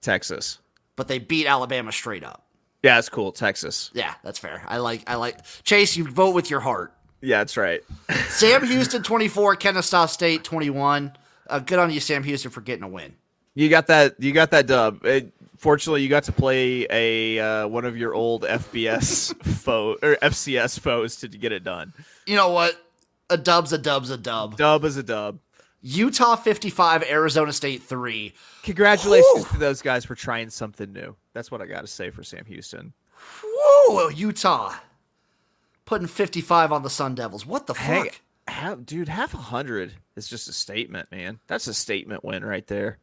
[0.00, 0.58] Texas.
[0.96, 2.46] But they beat Alabama straight up.
[2.82, 3.32] Yeah, it's cool.
[3.32, 3.90] Texas.
[3.92, 4.62] Yeah, that's fair.
[4.66, 5.96] I like I like Chase.
[5.96, 6.94] You vote with your heart.
[7.20, 7.82] Yeah, that's right.
[8.28, 11.12] Sam Houston 24, Kennesaw State 21.
[11.48, 13.14] Uh, good on you, Sam Houston, for getting a win.
[13.54, 14.14] You got that.
[14.18, 15.04] You got that dub.
[15.04, 20.16] It, fortunately, you got to play a uh, one of your old FBS foe or
[20.16, 21.92] FCS foes to get it done.
[22.26, 22.74] You know what?
[23.28, 24.56] A dub's a dub's a dub.
[24.56, 25.38] Dub is a dub.
[25.82, 28.34] Utah 55, Arizona State 3.
[28.64, 29.52] Congratulations Whew.
[29.52, 31.16] to those guys for trying something new.
[31.32, 32.92] That's what I got to say for Sam Houston.
[33.42, 34.74] Whoa, Utah.
[35.86, 37.46] Putting 55 on the Sun Devils.
[37.46, 38.20] What the Hey, fuck?
[38.48, 41.40] half, dude, half a hundred is just a statement, man.
[41.46, 42.98] That's a statement win right there.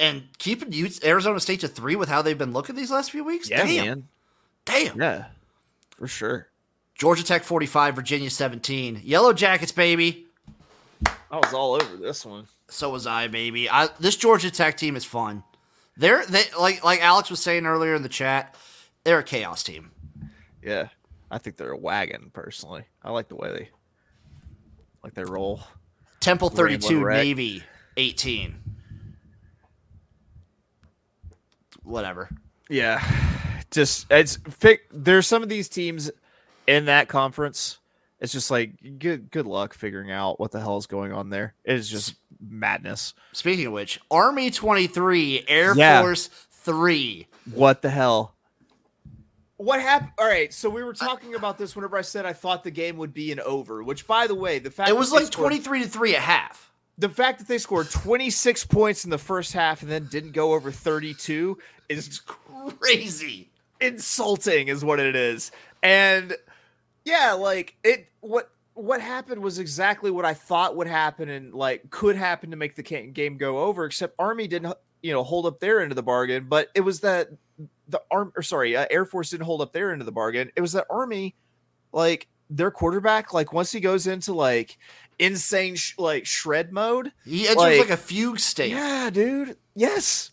[0.00, 0.72] And keeping
[1.04, 3.50] Arizona State to 3 with how they've been looking these last few weeks?
[3.50, 3.86] Yeah, Damn.
[3.86, 4.08] man.
[4.64, 5.00] Damn.
[5.00, 5.24] Yeah.
[5.96, 6.48] for sure.
[6.94, 9.02] Georgia Tech 45, Virginia 17.
[9.04, 10.26] Yellow Jackets, baby.
[11.30, 12.46] I was all over this one.
[12.68, 13.70] So was I, baby.
[13.70, 15.42] I, this Georgia Tech team is fun.
[15.96, 18.54] They're they like like Alex was saying earlier in the chat.
[19.04, 19.90] They're a chaos team.
[20.62, 20.88] Yeah,
[21.30, 22.30] I think they're a wagon.
[22.32, 23.68] Personally, I like the way they
[25.02, 25.60] like they roll.
[26.20, 27.64] Temple 32, Navy
[27.96, 28.56] 18.
[31.88, 32.28] Whatever.
[32.68, 33.02] Yeah,
[33.70, 34.38] just it's
[34.92, 36.10] there's some of these teams
[36.66, 37.78] in that conference.
[38.20, 41.54] It's just like good good luck figuring out what the hell is going on there.
[41.64, 43.14] It is just madness.
[43.32, 46.02] Speaking of which, Army 23, Air Yeah.
[46.02, 47.26] Force 3.
[47.54, 48.34] What the hell?
[49.56, 50.12] What happened?
[50.18, 52.96] All right, so we were talking about this whenever I said I thought the game
[52.98, 53.82] would be an over.
[53.82, 56.70] Which, by the way, the fact It was like scored- 23 to 3 at half.
[56.96, 60.52] the fact that they scored 26 points in the first half and then didn't go
[60.54, 61.56] over 32
[61.88, 63.48] is Crazy.
[63.80, 66.36] insulting is what it is and
[67.04, 71.88] yeah like it what what happened was exactly what i thought would happen and like
[71.90, 75.60] could happen to make the game go over except army didn't you know hold up
[75.60, 77.28] their end of the bargain but it was that
[77.88, 80.50] the arm or sorry uh, air force didn't hold up their end of the bargain
[80.56, 81.36] it was that army
[81.92, 84.76] like their quarterback like once he goes into like
[85.20, 88.70] insane sh- like shred mode He enters Like- like, a fugue state.
[88.70, 89.56] yeah, dude.
[89.74, 90.30] Yes.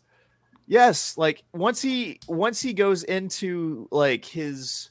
[0.67, 4.89] Yes, like once he once he goes into like his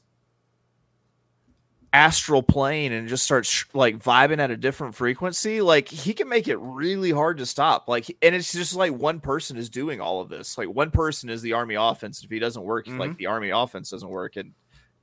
[1.92, 6.46] astral plane and just starts like vibing at a different frequency, like he can make
[6.46, 7.88] it really hard to stop.
[7.88, 10.56] Like and it's just like one person is doing all of this.
[10.56, 12.22] Like one person is the army offense.
[12.22, 13.16] If he doesn't work, like mm-hmm.
[13.18, 14.52] the army offense doesn't work and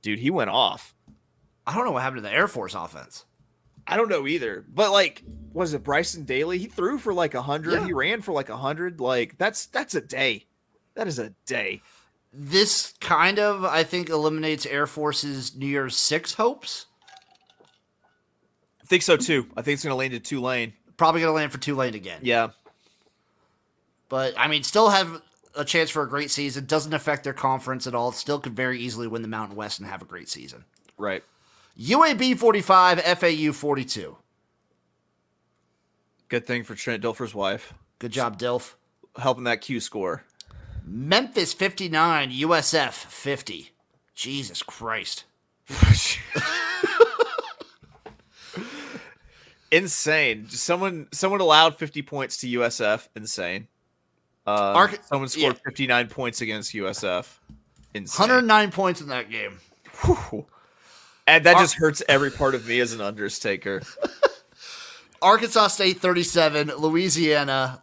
[0.00, 0.94] dude, he went off.
[1.66, 3.24] I don't know what happened to the Air Force offense.
[3.86, 4.64] I don't know either.
[4.68, 6.58] But like, was it Bryson Daily?
[6.58, 7.74] He threw for like a hundred.
[7.74, 7.86] Yeah.
[7.86, 9.00] He ran for like a hundred.
[9.00, 10.46] Like that's that's a day.
[10.94, 11.82] That is a day.
[12.32, 16.86] This kind of, I think, eliminates Air Force's New Year's Six hopes.
[18.80, 19.46] I think so too.
[19.56, 20.72] I think it's gonna land at Tulane.
[20.96, 22.20] Probably going to land for Tulane again.
[22.22, 22.50] Yeah.
[24.08, 25.20] But, I mean, still have
[25.56, 26.66] a chance for a great season.
[26.66, 28.12] Doesn't affect their conference at all.
[28.12, 30.64] Still could very easily win the Mountain West and have a great season.
[30.98, 31.24] Right.
[31.76, 34.16] UAB 45, FAU 42.
[36.28, 37.74] Good thing for Trent Dilfer's wife.
[37.98, 38.74] Good job, Dilf.
[39.16, 40.24] Helping that Q score.
[40.94, 43.70] Memphis 59, USF 50.
[44.14, 45.24] Jesus Christ.
[49.72, 50.50] Insane.
[50.50, 53.08] Someone someone allowed 50 points to USF.
[53.16, 53.68] Insane.
[54.46, 55.70] Um, Arc- someone scored yeah.
[55.70, 57.38] 59 points against USF.
[57.94, 58.20] Insane.
[58.20, 59.60] 109 points in that game.
[60.04, 60.44] Whew.
[61.26, 63.80] And that Ar- just hurts every part of me as an undertaker.
[65.22, 67.82] Arkansas State 37, Louisiana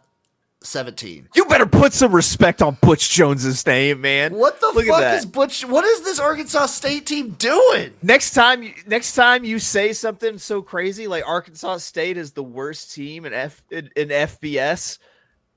[0.62, 1.28] 17.
[1.34, 4.34] You better put some respect on Butch Jones's name, man.
[4.34, 5.64] What the Look fuck is Butch?
[5.64, 7.94] What is this Arkansas State team doing?
[8.02, 12.42] Next time, you- next time you say something so crazy like Arkansas State is the
[12.42, 14.98] worst team in F in, in FBS,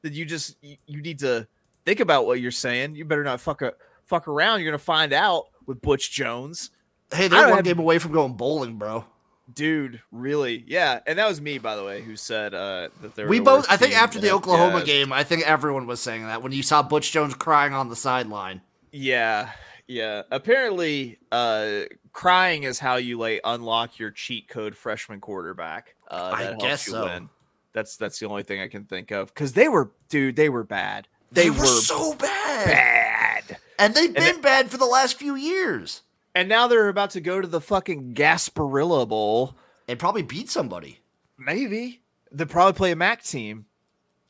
[0.03, 1.47] then you just you, you need to
[1.85, 2.95] think about what you're saying.
[2.95, 3.73] You better not fuck a,
[4.05, 4.61] fuck around.
[4.61, 6.71] You're gonna find out with Butch Jones,
[7.13, 9.05] Hey, they're one have- game away from going bowling, bro.
[9.53, 10.01] Dude.
[10.11, 10.63] Really?
[10.67, 10.99] Yeah.
[11.05, 13.65] And that was me, by the way, who said uh, that they were We both,
[13.69, 16.83] I think, after the Oklahoma game, I think everyone was saying that when you saw
[16.83, 18.61] Butch Jones crying on the sideline.
[18.91, 19.49] Yeah,
[19.87, 20.23] yeah.
[20.31, 25.95] Apparently, uh, crying is how you like unlock your cheat code freshman quarterback.
[26.09, 27.05] Uh, I guess so.
[27.05, 27.29] win.
[27.73, 30.63] That's that's the only thing I can think of because they were, dude, they were
[30.63, 31.07] bad.
[31.31, 36.03] They, were, so bad, bad, and they've been it- bad for the last few years,
[36.35, 39.55] and now they're about to go to the fucking Gasparilla Bowl.
[39.87, 40.99] and probably beat somebody.
[41.37, 43.65] Maybe they'll probably play a MAC team.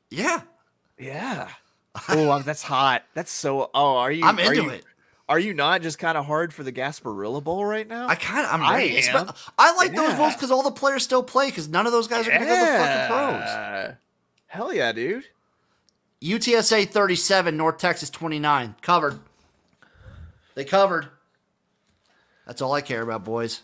[0.09, 0.41] Yeah,
[0.97, 1.49] Yeah.
[2.09, 3.03] Oh, that's hot.
[3.13, 3.69] That's so.
[3.73, 4.25] Oh, are you?
[4.25, 4.85] I'm are into you- it.
[5.29, 8.07] Are you not just kind of hard for the Gasparilla Bowl right now?
[8.07, 8.97] I kind of, I'm I ready.
[9.07, 9.29] am.
[9.57, 10.17] I like those Yeah.
[10.17, 12.47] bowls because all the players still play because none of those guys are going to
[12.47, 13.07] go to fucking
[13.87, 13.95] pros.
[14.47, 15.23] Hell yeah, dude.
[16.21, 18.75] UTSA 37, North Texas 29.
[18.81, 19.19] Covered.
[20.55, 21.07] They covered.
[22.45, 23.62] That's all I care about, boys.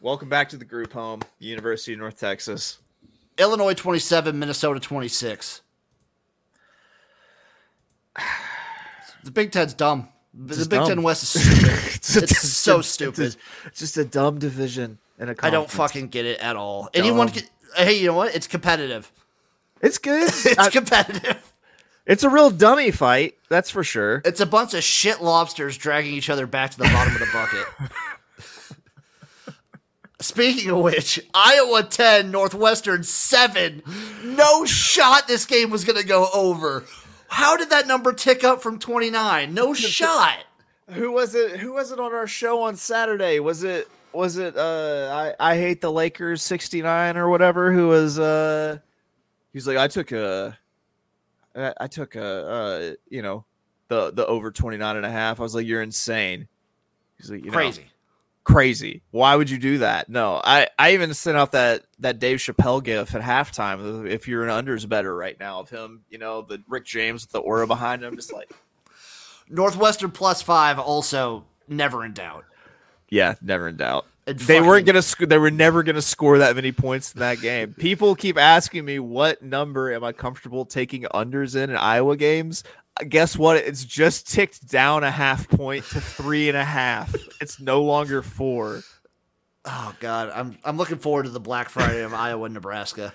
[0.00, 2.78] Welcome back to the group home, University of North Texas.
[3.38, 5.62] Illinois 27, Minnesota 26.
[9.24, 10.08] The Big Ten's dumb.
[10.34, 10.88] The Big dumb.
[10.88, 11.68] Ten West is stupid.
[11.68, 13.16] a- It's so it's stupid.
[13.24, 16.88] just- It's just a dumb division and a I don't fucking get it at all.
[16.94, 17.44] Anyone can,
[17.76, 18.34] Hey, you know what?
[18.34, 19.10] It's competitive.
[19.80, 20.22] It's good.
[20.28, 21.51] It's I- competitive.
[22.06, 24.22] It's a real dummy fight, that's for sure.
[24.24, 27.28] It's a bunch of shit lobsters dragging each other back to the bottom of the
[27.32, 27.66] bucket.
[30.20, 33.82] Speaking of which, Iowa 10, Northwestern 7.
[34.24, 36.84] No shot this game was going to go over.
[37.26, 39.52] How did that number tick up from 29?
[39.52, 40.44] No shot.
[40.90, 41.58] Who was it?
[41.58, 43.40] Who was it on our show on Saturday?
[43.40, 48.18] Was it was it uh I I hate the Lakers 69 or whatever who was
[48.18, 48.78] uh
[49.52, 50.58] he's like I took a
[51.56, 53.44] I, I took a uh you know
[53.88, 55.40] the the over 29 and a half.
[55.40, 56.48] I was like you're insane.
[57.18, 57.86] He's like you know, Crazy.
[58.44, 59.02] crazy.
[59.10, 60.08] Why would you do that?
[60.08, 64.08] No, I I even sent out that that Dave Chappelle gif at halftime.
[64.08, 67.32] If you're an unders better right now of him, you know the Rick James with
[67.32, 68.50] the aura behind him, just like
[69.48, 72.44] Northwestern plus five also never in doubt.
[73.10, 74.06] yeah, never in doubt.
[74.24, 75.02] They weren't gonna.
[75.02, 77.74] Sc- they were never gonna score that many points in that game.
[77.74, 82.62] People keep asking me what number am I comfortable taking unders in in Iowa games.
[83.00, 83.56] Uh, Guess what?
[83.56, 87.14] It's just ticked down a half point to three and a half.
[87.40, 88.82] It's no longer four.
[89.64, 93.12] Oh god, I'm I'm looking forward to the Black Friday of Iowa and Nebraska.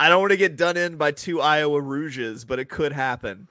[0.00, 3.48] I don't want to get done in by two Iowa Rouges, but it could happen.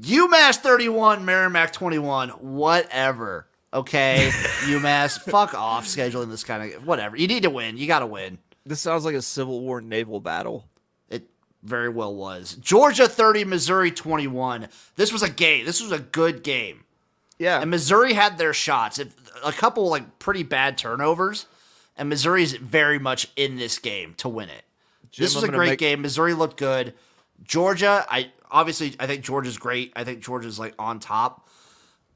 [0.00, 3.46] UMass 31, Merrimack 21, whatever.
[3.72, 4.30] Okay,
[4.64, 7.16] UMass, fuck off scheduling this kind of whatever.
[7.16, 7.76] You need to win.
[7.76, 8.38] You got to win.
[8.66, 10.66] This sounds like a Civil War naval battle.
[11.08, 11.28] It
[11.62, 12.56] very well was.
[12.60, 14.68] Georgia 30, Missouri 21.
[14.96, 15.64] This was a game.
[15.66, 16.84] This was a good game.
[17.38, 18.98] Yeah, And Missouri had their shots.
[18.98, 21.46] If, a couple like pretty bad turnovers,
[21.96, 24.62] and Missouri's very much in this game to win it.
[25.10, 26.02] Jim, this was I'm a great make- game.
[26.02, 26.92] Missouri looked good.
[27.42, 29.92] Georgia, I obviously I think Georgia's great.
[29.96, 31.48] I think Georgia's like on top.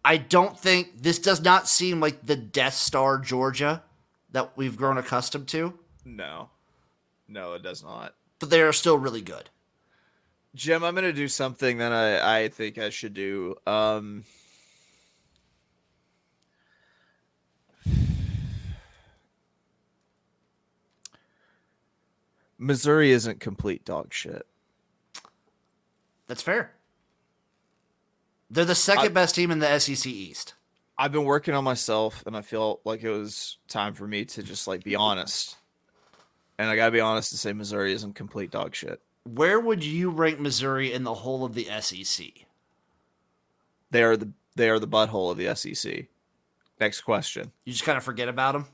[0.04, 3.82] I don't think this does not seem like the Death Star Georgia
[4.32, 6.50] that we've grown accustomed to, No,
[7.28, 8.14] no, it does not.
[8.38, 9.48] but they are still really good.
[10.54, 13.56] Jim, I'm gonna do something that I, I think I should do.
[13.66, 14.24] Um,
[22.58, 24.46] Missouri isn't complete dog shit.
[26.26, 26.73] That's fair.
[28.50, 30.54] They're the second best team in the SEC East.
[30.96, 34.42] I've been working on myself, and I feel like it was time for me to
[34.42, 35.56] just like be honest.
[36.58, 39.00] And I gotta be honest and say Missouri isn't complete dog shit.
[39.24, 42.26] Where would you rank Missouri in the whole of the SEC?
[43.90, 46.06] They are the they are the butthole of the SEC.
[46.80, 47.50] Next question.
[47.64, 48.66] You just kind of forget about them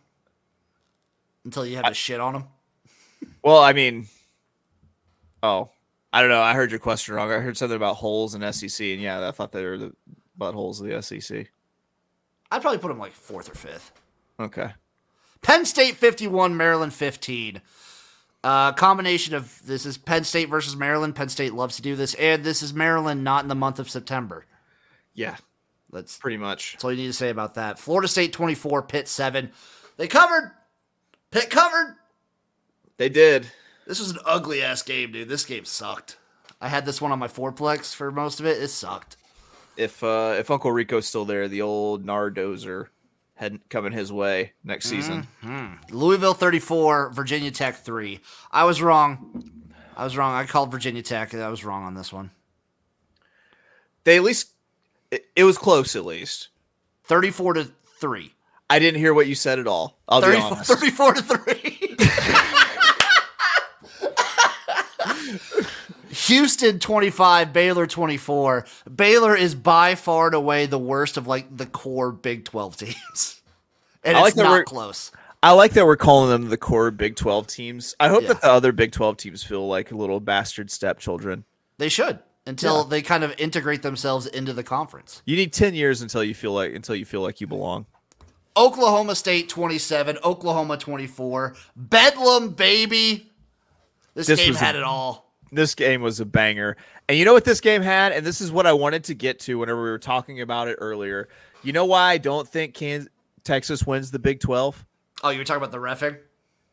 [1.44, 2.44] until you have to shit on them.
[3.42, 4.08] Well, I mean,
[5.42, 5.70] oh,
[6.12, 6.42] I don't know.
[6.42, 7.30] I heard your question wrong.
[7.30, 9.92] I heard something about holes in SEC, and yeah, I thought they were the
[10.38, 11.50] buttholes of the SEC.
[12.50, 13.92] I'd probably put them like fourth or fifth.
[14.40, 14.70] Okay.
[15.42, 17.60] Penn State 51, Maryland 15.
[18.42, 21.14] Uh, combination of this is Penn State versus Maryland.
[21.14, 23.88] Penn State loves to do this, and this is Maryland not in the month of
[23.88, 24.46] September.
[25.14, 25.36] Yeah,
[25.92, 26.72] That's, pretty much.
[26.72, 27.78] that's all you need to say about that.
[27.78, 29.50] Florida State 24, Pitt 7.
[29.96, 30.52] They covered.
[31.30, 31.96] Pitt covered.
[32.96, 33.46] They did.
[33.90, 35.28] This was an ugly ass game, dude.
[35.28, 36.16] This game sucked.
[36.60, 38.62] I had this one on my fourplex for most of it.
[38.62, 39.16] It sucked.
[39.76, 42.86] If uh if Uncle Rico's still there, the old Nardozer
[43.34, 45.26] head coming his way next season.
[45.90, 48.20] Louisville 34, Virginia Tech 3.
[48.52, 49.50] I was wrong.
[49.96, 50.34] I was wrong.
[50.34, 51.34] I called Virginia Tech.
[51.34, 52.30] I was wrong on this one.
[54.04, 54.50] They at least
[55.10, 55.96] it, it was close.
[55.96, 56.50] At least
[57.06, 58.32] 34 to 3.
[58.70, 59.98] I didn't hear what you said at all.
[60.08, 60.70] I'll be honest.
[60.70, 61.79] 34 to 3.
[66.26, 68.66] Houston 25, Baylor 24.
[68.94, 73.36] Baylor is by far and away the worst of like the core Big 12 teams.
[74.02, 75.12] And I it's like that not close.
[75.42, 77.94] I like that we're calling them the core Big Twelve teams.
[78.00, 78.28] I hope Yeah.
[78.28, 81.44] that the other Big Twelve teams feel like little bastard stepchildren.
[81.76, 82.84] They should until Yeah.
[82.88, 85.20] they kind of integrate themselves into the conference.
[85.26, 87.84] You need ten years until you feel like until you feel like you belong.
[88.56, 91.54] Oklahoma State 27, Oklahoma 24.
[91.76, 93.30] Bedlam, baby.
[94.14, 95.29] This, This game was a- had it all.
[95.52, 96.76] This game was a banger.
[97.08, 98.12] And you know what this game had?
[98.12, 100.76] And this is what I wanted to get to whenever we were talking about it
[100.80, 101.28] earlier.
[101.62, 103.10] You know why I don't think Kansas,
[103.42, 104.84] Texas wins the Big 12?
[105.22, 106.18] Oh, you were talking about the refing?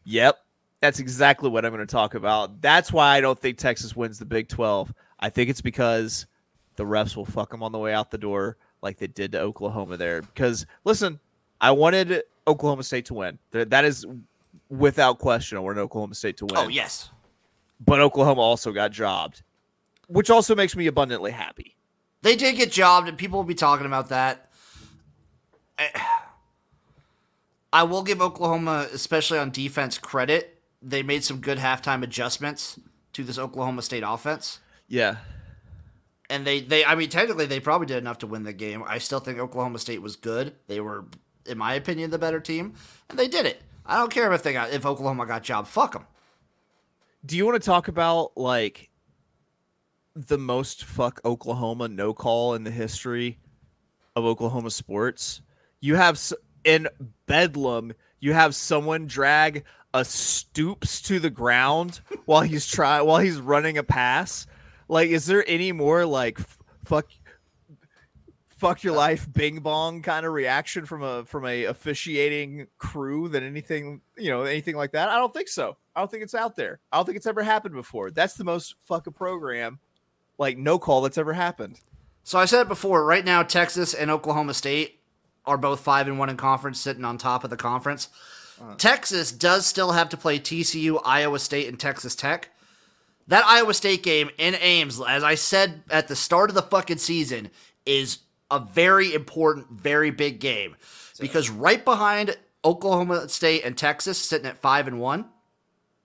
[0.05, 0.37] Yep.
[0.79, 2.61] That's exactly what I'm going to talk about.
[2.61, 4.93] That's why I don't think Texas wins the Big 12.
[5.19, 6.27] I think it's because
[6.75, 9.39] the refs will fuck them on the way out the door like they did to
[9.39, 10.21] Oklahoma there.
[10.21, 11.19] Because, listen,
[11.59, 13.39] I wanted Oklahoma State to win.
[13.51, 14.05] That is
[14.69, 15.57] without question.
[15.57, 16.57] I wanted Oklahoma State to win.
[16.57, 17.09] Oh, yes.
[17.79, 19.43] But Oklahoma also got jobbed,
[20.07, 21.75] which also makes me abundantly happy.
[22.23, 24.49] They did get jobbed, and people will be talking about that.
[25.77, 25.91] I-
[27.71, 30.61] I will give Oklahoma, especially on defense, credit.
[30.81, 32.79] They made some good halftime adjustments
[33.13, 34.59] to this Oklahoma State offense.
[34.87, 35.17] Yeah.
[36.29, 38.83] And they, they I mean, technically, they probably did enough to win the game.
[38.87, 40.55] I still think Oklahoma State was good.
[40.67, 41.05] They were,
[41.45, 42.73] in my opinion, the better team,
[43.09, 43.61] and they did it.
[43.85, 45.67] I don't care if they got if Oklahoma got jobbed.
[45.67, 46.05] Fuck them.
[47.27, 48.89] Do you want to talk about like
[50.15, 53.37] the most fuck Oklahoma no call in the history
[54.15, 55.41] of Oklahoma sports.
[55.79, 56.19] You have
[56.63, 56.87] in
[57.27, 59.63] Bedlam, you have someone drag
[59.93, 64.47] a stoops to the ground while he's try while he's running a pass.
[64.87, 66.39] Like, is there any more like
[66.83, 67.07] fuck
[68.57, 73.43] fuck your life bing bong kind of reaction from a from a officiating crew than
[73.43, 75.09] anything you know anything like that?
[75.09, 75.77] I don't think so.
[75.95, 76.79] I don't think it's out there.
[76.91, 78.11] I don't think it's ever happened before.
[78.11, 79.79] That's the most fuck a program
[80.37, 81.79] like no call that's ever happened.
[82.23, 83.05] So I said it before.
[83.05, 84.99] Right now, Texas and Oklahoma State
[85.45, 88.09] are both five and one in conference, sitting on top of the conference.
[88.59, 88.75] Uh-huh.
[88.77, 92.49] Texas does still have to play TCU, Iowa State, and Texas Tech.
[93.27, 96.97] That Iowa State game in Ames, as I said at the start of the fucking
[96.97, 97.49] season,
[97.85, 98.19] is
[98.49, 100.75] a very important, very big game
[101.19, 105.25] because right behind Oklahoma State and Texas, sitting at five and one.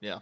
[0.00, 0.20] Yeah.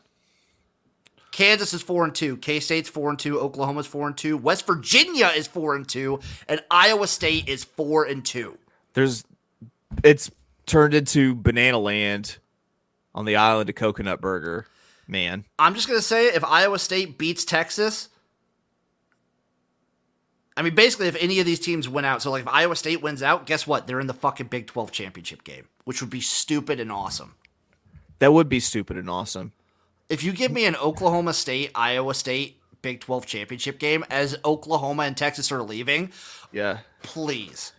[1.32, 2.36] Kansas is four and two.
[2.36, 3.38] K State's four and two.
[3.40, 4.36] Oklahoma's four and two.
[4.36, 8.58] West Virginia is four and two, and Iowa State is four and two.
[8.94, 9.24] There's,
[10.02, 10.30] it's
[10.66, 12.38] turned into banana land
[13.14, 14.66] on the island of Coconut Burger.
[15.06, 18.08] Man, I'm just gonna say if Iowa State beats Texas,
[20.56, 23.02] I mean, basically, if any of these teams win out, so like if Iowa State
[23.02, 23.86] wins out, guess what?
[23.86, 27.34] They're in the fucking Big 12 championship game, which would be stupid and awesome.
[28.18, 29.52] That would be stupid and awesome.
[30.08, 35.04] If you give me an Oklahoma State, Iowa State Big 12 championship game as Oklahoma
[35.04, 36.10] and Texas are leaving,
[36.52, 37.72] yeah, please.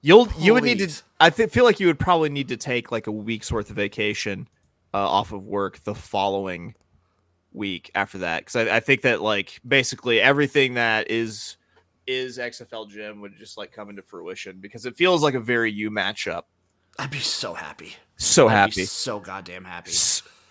[0.00, 0.44] You'll please.
[0.44, 1.02] you would need to.
[1.20, 3.76] I th- feel like you would probably need to take like a week's worth of
[3.76, 4.48] vacation
[4.94, 6.74] uh, off of work the following
[7.52, 11.56] week after that because I, I think that like basically everything that is
[12.12, 15.70] is XFL Gym would just like come into fruition because it feels like a very
[15.70, 16.42] you matchup.
[16.98, 17.94] I'd be so happy.
[18.16, 18.84] So I'd happy.
[18.84, 19.92] so goddamn happy.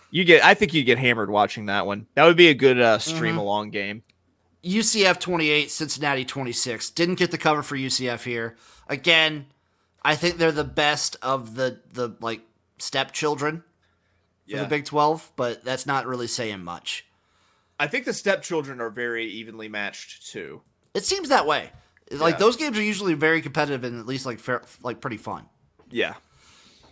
[0.09, 0.43] You get.
[0.43, 2.07] I think you'd get hammered watching that one.
[2.15, 3.39] That would be a good uh, stream mm-hmm.
[3.39, 4.03] along game.
[4.63, 6.91] UCF 28, Cincinnati 26.
[6.91, 8.57] Didn't get the cover for UCF here.
[8.87, 9.47] Again,
[10.03, 12.41] I think they're the best of the the like
[12.77, 13.63] stepchildren
[14.47, 14.63] for yeah.
[14.63, 17.05] the Big 12, but that's not really saying much.
[17.79, 20.61] I think the stepchildren are very evenly matched too.
[20.93, 21.69] It seems that way.
[22.11, 22.39] Like yeah.
[22.39, 25.45] those games are usually very competitive and at least like fair, like pretty fun.
[25.89, 26.15] Yeah.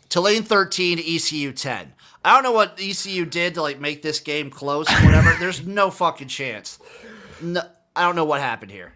[0.07, 1.93] Tulane 13, ECU 10.
[2.23, 5.35] I don't know what ECU did to like make this game close or whatever.
[5.39, 6.79] There's no fucking chance.
[7.41, 7.61] No,
[7.95, 8.93] I don't know what happened here.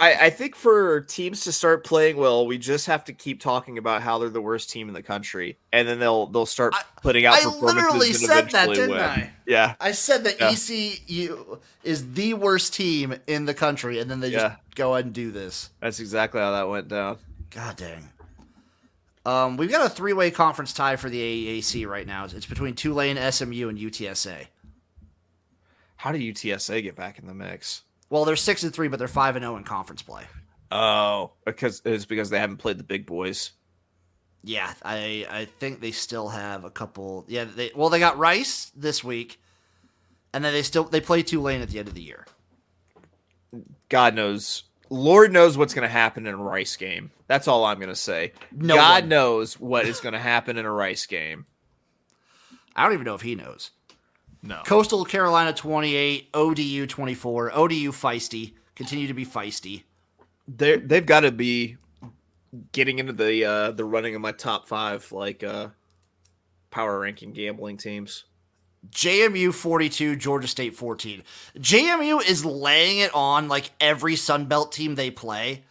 [0.00, 3.76] I, I think for teams to start playing well, we just have to keep talking
[3.76, 7.26] about how they're the worst team in the country, and then they'll they'll start putting
[7.26, 7.72] out I, performances.
[7.72, 9.00] I literally said that, didn't win.
[9.00, 9.30] I?
[9.46, 10.48] Yeah, I said that yeah.
[10.48, 15.14] ECU is the worst team in the country, and then they just go ahead and
[15.14, 15.68] do this.
[15.80, 17.18] That's exactly how that went down.
[17.50, 18.08] God dang.
[19.26, 21.20] Um, we've got a three-way conference tie for the
[21.60, 22.24] AAC right now.
[22.24, 24.46] It's between Tulane, SMU, and UTSA.
[25.96, 27.82] How did UTSA get back in the mix?
[28.10, 30.24] Well, they're six and three, but they're five and zero oh in conference play.
[30.72, 33.52] Oh, because it's because they haven't played the big boys.
[34.42, 37.24] Yeah, I I think they still have a couple.
[37.28, 39.40] Yeah, they well they got Rice this week,
[40.32, 42.26] and then they still they play Tulane at the end of the year.
[43.88, 47.12] God knows Lord knows what's going to happen in a Rice game.
[47.28, 48.32] That's all I'm going to say.
[48.50, 49.08] No God one.
[49.08, 51.46] knows what is going to happen in a Rice game.
[52.74, 53.70] I don't even know if he knows.
[54.42, 54.62] No.
[54.64, 57.52] Coastal Carolina 28, ODU 24.
[57.54, 58.54] ODU feisty.
[58.74, 59.82] Continue to be feisty.
[60.48, 61.76] They they've got to be
[62.72, 65.68] getting into the uh the running of my top 5 like uh
[66.70, 68.24] power ranking gambling teams.
[68.88, 71.22] JMU 42, Georgia State 14.
[71.58, 75.64] JMU is laying it on like every Sunbelt team they play,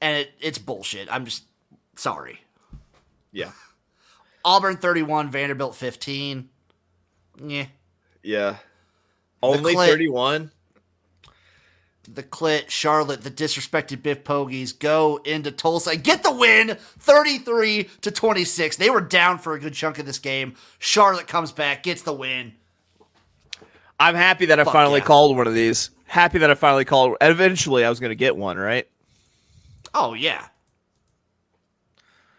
[0.00, 1.12] and it, it's bullshit.
[1.12, 1.44] I'm just
[1.96, 2.40] sorry.
[3.32, 3.50] Yeah.
[4.46, 6.48] Auburn 31, Vanderbilt 15.
[7.44, 7.66] Yeah.
[8.24, 8.56] Yeah.
[9.42, 10.50] Only clit, 31?
[12.08, 17.88] The Clit, Charlotte, the disrespected Biff Pogies go into Tulsa and get the win 33
[18.00, 18.76] to 26.
[18.76, 20.54] They were down for a good chunk of this game.
[20.78, 22.54] Charlotte comes back, gets the win.
[24.00, 25.06] I'm happy that I finally yeah.
[25.06, 25.90] called one of these.
[26.06, 27.16] Happy that I finally called.
[27.20, 28.88] Eventually, I was going to get one, right?
[29.92, 30.46] Oh, yeah.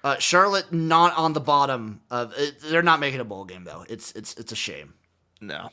[0.03, 2.33] Uh, Charlotte not on the bottom of.
[2.37, 3.83] It, they're not making a bowl game though.
[3.89, 4.93] It's it's it's a shame.
[5.41, 5.69] No.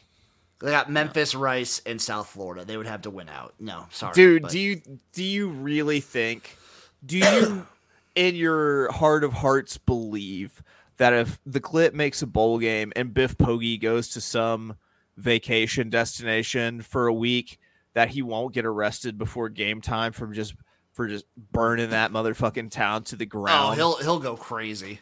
[0.60, 1.40] They got Memphis, no.
[1.40, 2.64] Rice, and South Florida.
[2.64, 3.54] They would have to win out.
[3.58, 4.42] No, sorry, dude.
[4.42, 4.50] But.
[4.52, 4.80] Do you
[5.12, 6.56] do you really think?
[7.04, 7.66] Do you,
[8.14, 10.62] in your heart of hearts, believe
[10.98, 14.76] that if the Clip makes a bowl game and Biff Poggi goes to some
[15.16, 17.58] vacation destination for a week,
[17.94, 20.54] that he won't get arrested before game time from just
[20.92, 23.72] for just burning that motherfucking town to the oh, ground?
[23.72, 25.00] Oh, he'll he'll go crazy.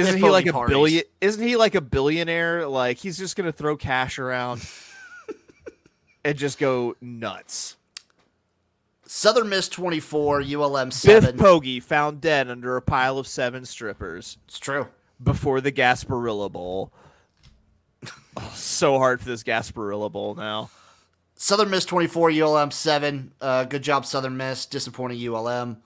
[0.00, 1.04] Isn't he like a billion?
[1.20, 2.66] Isn't he like a billionaire?
[2.66, 4.66] Like he's just gonna throw cash around
[6.24, 7.76] and just go nuts.
[9.06, 11.20] Southern Miss 24, ULM 7.
[11.20, 11.38] Biff 7.
[11.40, 14.86] Poggi found dead under a pile of seven strippers it's true.
[15.20, 16.92] before the Gasparilla Bowl.
[18.36, 20.70] Oh, so hard for this Gasparilla Bowl now.
[21.34, 23.32] Southern Miss 24, ULM 7.
[23.40, 24.66] Uh, good job, Southern Miss.
[24.66, 25.78] Disappointing ULM.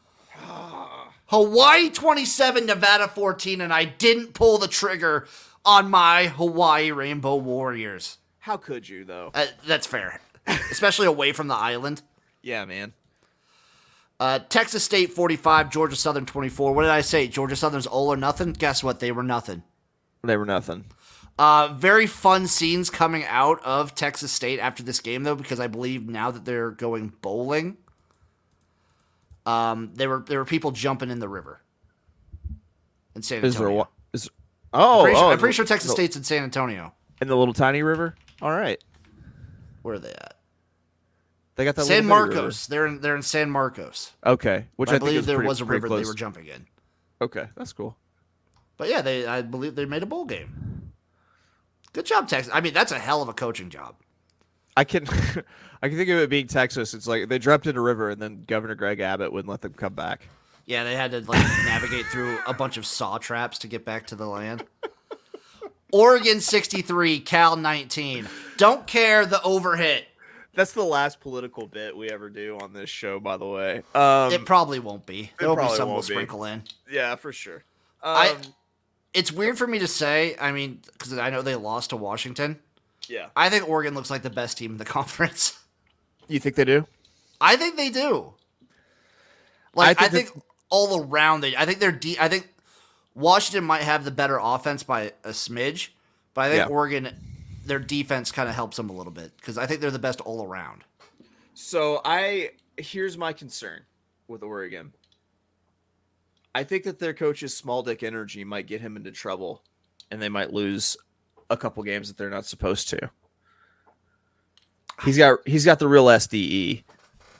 [1.34, 5.26] Hawaii 27, Nevada 14, and I didn't pull the trigger
[5.64, 8.18] on my Hawaii Rainbow Warriors.
[8.38, 9.32] How could you though?
[9.34, 12.02] Uh, that's fair, especially away from the island.
[12.40, 12.92] Yeah, man.
[14.20, 16.72] Uh, Texas State 45, Georgia Southern 24.
[16.72, 17.26] What did I say?
[17.26, 18.52] Georgia Southern's all or nothing?
[18.52, 19.00] Guess what?
[19.00, 19.64] They were nothing.
[20.22, 20.84] They were nothing.
[21.36, 25.66] Uh, very fun scenes coming out of Texas State after this game, though, because I
[25.66, 27.76] believe now that they're going bowling,
[29.46, 31.60] um, there were there were people jumping in the river
[33.14, 33.88] in San Antonio.
[34.12, 34.28] Is there?
[34.28, 34.30] Is
[34.72, 36.92] oh, I'm pretty, oh, sure, I'm pretty sure Texas the- State's in San Antonio.
[37.20, 38.14] in the little tiny river.
[38.42, 38.82] All right,
[39.82, 40.38] Where are they at?
[41.56, 42.66] they got that San Marcos.
[42.66, 44.12] They're in they're in San Marcos.
[44.24, 46.66] Okay, which I, I, believe think there pretty- was a river they were jumping in.
[47.20, 47.96] Okay, that's cool.
[48.76, 50.92] But yeah, they I believe they made a bowl game.
[51.92, 52.52] Good job, Texas.
[52.52, 53.94] I mean, that's a hell of a coaching job.
[54.76, 55.06] I can,
[55.82, 56.94] I can think of it being Texas.
[56.94, 59.72] It's like they dropped in a river, and then Governor Greg Abbott wouldn't let them
[59.74, 60.28] come back.
[60.66, 64.06] Yeah, they had to like navigate through a bunch of saw traps to get back
[64.08, 64.64] to the land.
[65.92, 68.26] Oregon 63, Cal 19.
[68.56, 70.02] Don't care the overhit.
[70.54, 73.82] That's the last political bit we ever do on this show, by the way.
[73.94, 75.30] Um, It probably won't be.
[75.38, 76.02] There'll be some we'll be.
[76.02, 76.62] sprinkle in.
[76.90, 77.64] yeah, for sure.
[78.02, 78.36] Um, I-
[79.12, 80.36] It's weird for me to say.
[80.40, 82.58] I mean, because I know they lost to Washington.
[83.08, 83.28] Yeah.
[83.36, 85.58] I think Oregon looks like the best team in the conference.
[86.28, 86.86] You think they do?
[87.40, 88.34] I think they do.
[89.74, 91.56] Like I I think think, all around they.
[91.56, 91.92] I think they're.
[91.92, 92.48] De- I think
[93.14, 95.88] Washington might have the better offense by a smidge,
[96.32, 96.74] but I think Yeah.
[96.74, 97.08] Oregon,
[97.64, 100.20] their defense kind of helps them a little bit because I think they're the best
[100.20, 100.84] all around.
[101.54, 103.82] So I here's my concern
[104.28, 104.92] with Oregon.
[106.54, 109.62] I think that their coach's small dick energy might get him into trouble,
[110.10, 110.96] and they might lose
[111.50, 113.10] a couple games that they're not supposed to.
[115.04, 116.06] He's got he's got the real.
[116.06, 116.84] SDE.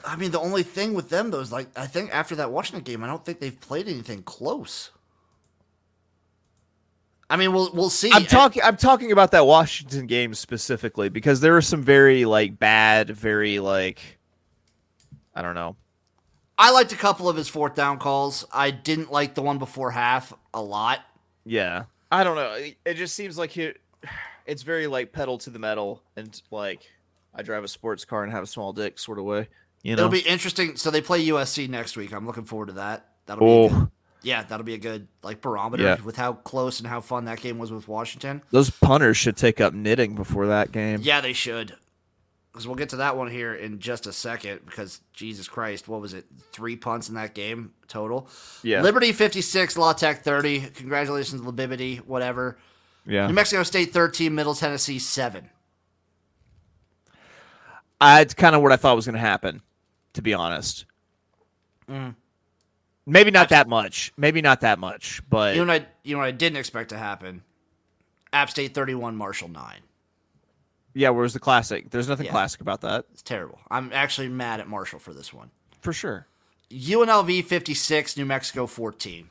[0.05, 2.83] I mean, the only thing with them though is like I think after that Washington
[2.85, 4.91] game, I don't think they've played anything close.
[7.31, 8.11] I mean, we'll we'll see.
[8.13, 12.59] I'm talking I'm talking about that Washington game specifically because there were some very like
[12.59, 14.19] bad, very like
[15.35, 15.77] I don't know.
[16.59, 18.45] I liked a couple of his fourth down calls.
[18.53, 21.01] I didn't like the one before half a lot.
[21.45, 21.85] Yeah.
[22.13, 22.53] I don't know.
[22.53, 23.73] It- It just seems like he,
[24.47, 26.83] it's very like pedal to the metal and like
[27.35, 29.49] I drive a sports car and have a small dick sort of way.
[29.83, 30.03] You know.
[30.07, 30.77] It'll be interesting.
[30.77, 32.13] So they play USC next week.
[32.13, 33.09] I'm looking forward to that.
[33.27, 33.91] That'll be good,
[34.23, 36.01] yeah, that'll be a good like barometer Yeah.
[36.03, 38.43] with how close and how fun that game was with Washington.
[38.51, 41.01] those punters should take up knitting before that game.
[41.03, 41.75] Yeah, they should.
[42.53, 44.61] Because we'll get to that one here in just a second.
[44.65, 46.25] Because Jesus Christ, what was it?
[46.53, 48.29] Three punts in that game total.
[48.63, 48.81] Yeah.
[48.81, 50.61] Liberty 56, La Tech 30.
[50.75, 52.57] Congratulations, Libibity, whatever.
[53.07, 53.27] Yeah.
[53.27, 55.49] New Mexico State 13, Middle Tennessee 7.
[58.01, 59.63] I, it's kind of what I thought was going to happen,
[60.15, 60.85] to be honest.
[61.89, 62.15] Mm.
[63.07, 64.13] Maybe not that much.
[64.17, 66.99] Maybe not that much, but You know I, you know what I didn't expect to
[66.99, 67.43] happen?
[68.33, 69.77] App State 31, Marshall 9.
[70.95, 71.11] yeah.
[71.11, 71.91] Where's the classic?
[71.91, 72.33] There's nothing Yeah.
[72.33, 73.59] classic about that, It's terrible.
[73.71, 75.51] I'm actually mad at Marshall for this one.
[75.81, 76.27] for sure.
[76.71, 79.29] UNLV 56, New Mexico 14.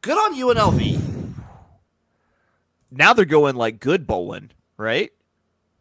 [0.00, 1.27] Good on UNLV.
[2.90, 5.10] Now they're going like good bowling, right?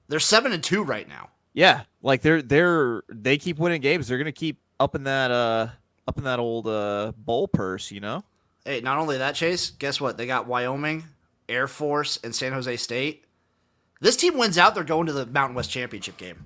[0.07, 1.29] They're 7 and 2 right now.
[1.53, 4.07] Yeah, like they're they're they keep winning games.
[4.07, 5.69] They're gonna keep up in that uh
[6.07, 8.23] up in that old uh bowl purse, you know.
[8.63, 10.17] Hey, not only that, Chase, guess what?
[10.17, 11.03] They got Wyoming,
[11.49, 13.23] Air Force, and San Jose State.
[14.01, 16.45] This team wins out, they're going to the Mountain West Championship game.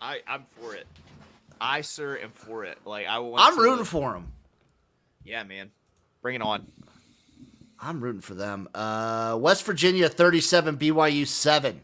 [0.00, 0.86] I I'm for it.
[1.60, 2.78] I sir am for it.
[2.86, 3.42] Like I want.
[3.44, 4.32] I'm to- rooting for them.
[5.22, 5.70] Yeah, man,
[6.22, 6.66] bring it on.
[7.84, 8.68] I'm rooting for them.
[8.74, 11.82] Uh, West Virginia 37, BYU 7.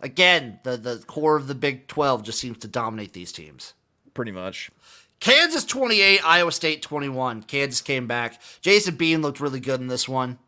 [0.00, 3.74] Again, the, the core of the Big 12 just seems to dominate these teams.
[4.14, 4.70] Pretty much.
[5.18, 7.42] Kansas 28, Iowa State 21.
[7.42, 8.40] Kansas came back.
[8.62, 10.38] Jason Bean looked really good in this one.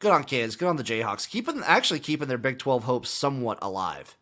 [0.00, 0.56] Good on Kansas.
[0.56, 1.30] Good on the Jayhawks.
[1.30, 4.16] Keeping actually keeping their Big 12 hopes somewhat alive.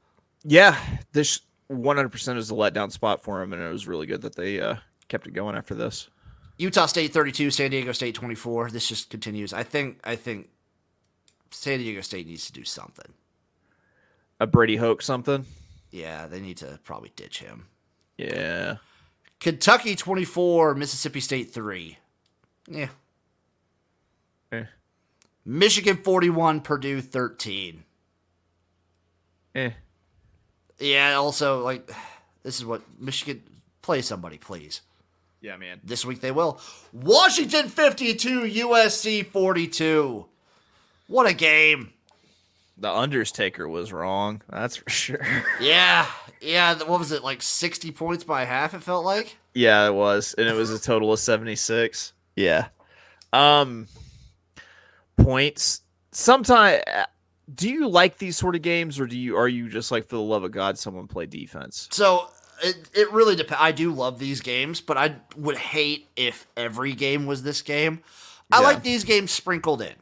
[0.45, 0.79] Yeah,
[1.13, 4.37] this 100 percent is a letdown spot for them, and it was really good that
[4.37, 4.77] they uh
[5.09, 6.09] kept it going after this.
[6.59, 8.71] Utah State 32, San Diego State 24.
[8.71, 9.53] This just continues.
[9.53, 10.49] I think I think
[11.51, 13.13] San Diego State needs to do something.
[14.41, 15.47] A Brady Hoke something.
[15.91, 17.67] Yeah, they need to probably ditch him.
[18.17, 18.77] Yeah.
[19.41, 21.99] Kentucky 24, Mississippi State 3.
[22.69, 22.89] Yeah.
[24.53, 24.65] Eh.
[25.45, 27.83] Michigan 41, Purdue 13.
[29.55, 29.71] Eh.
[30.79, 31.91] Yeah, also like
[32.43, 33.43] This is what Michigan
[33.83, 34.81] play somebody, please.
[35.43, 35.81] Yeah, man.
[35.83, 36.61] This week they will.
[36.93, 40.25] Washington 52, USC 42.
[41.09, 41.93] What a game.
[42.79, 44.41] The Undertaker was wrong.
[44.49, 45.27] That's for sure.
[45.61, 46.07] Yeah.
[46.41, 47.23] Yeah, what was it?
[47.23, 49.37] Like 60 points by half it felt like?
[49.55, 50.35] yeah, it was.
[50.39, 52.13] And it was a total of 76.
[52.37, 52.69] Yeah.
[53.33, 53.89] Um
[55.17, 55.83] points.
[56.13, 56.83] Sometimes
[57.53, 60.17] do you like these sort of games or do you are you just like for
[60.17, 61.89] the love of God someone play defense?
[61.91, 62.29] So
[62.63, 63.61] it, it really depends.
[63.63, 68.03] I do love these games, but I would hate if every game was this game.
[68.51, 68.67] I Yeah.
[68.67, 69.95] like these games sprinkled in.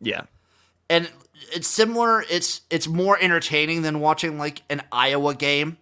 [0.00, 0.22] Yeah.
[0.88, 1.10] And
[1.52, 2.22] it's similar.
[2.28, 5.78] It's it's more entertaining than watching like an Iowa game.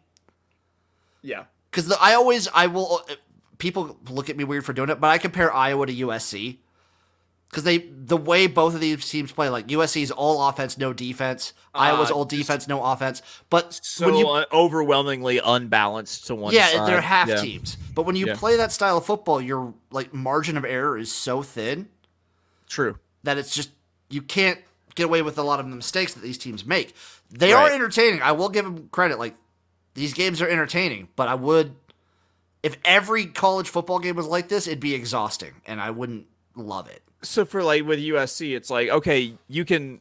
[1.23, 1.45] Yeah.
[1.71, 3.15] because I always I will uh,
[3.59, 6.59] people look at me weird for doing it, but I compare Iowa to USC
[7.51, 11.53] because they the way both of these teams play, like USC's all offense, no defense.
[11.75, 13.23] Iowa's all Uh, defense, no offense.
[13.51, 16.87] But So when you uh, overwhelmingly unbalanced to one yeah, side.
[16.89, 17.41] they're half Yeah.
[17.43, 17.77] teams.
[17.95, 18.37] But when you Yeah.
[18.37, 21.89] play that style of football, your like margin of error is so thin
[22.69, 22.99] True.
[23.23, 23.71] that it's just
[24.11, 24.59] you can't
[24.95, 26.95] get away with a lot of the mistakes that these teams make.
[27.31, 28.23] They are entertaining.
[28.23, 29.19] I will give them credit.
[29.19, 29.37] Like
[29.95, 31.75] these games are entertaining, but I would
[32.63, 36.27] if every college football game was like this, it'd be exhausting, and I wouldn't
[36.57, 37.03] love it.
[37.23, 40.01] So for like with USC, it's like okay, you can,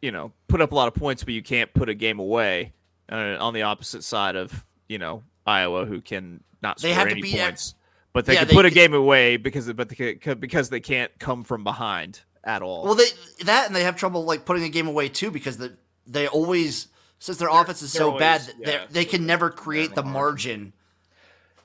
[0.00, 2.72] you know, put up a lot of points, but you can't put a game away.
[3.10, 7.08] Uh, on the opposite side of you know Iowa, who can not They score have
[7.08, 7.74] any points,
[8.12, 10.80] but they Yeah, can they put a game away because but they, ca- because they
[10.80, 12.84] can't come from behind at all.
[12.84, 13.06] Well, they
[13.44, 16.88] that and they have trouble like putting a game away too because the they always
[17.18, 20.12] since their offense is so bad, always- they yeah, they can never create the margin.
[20.60, 20.72] margin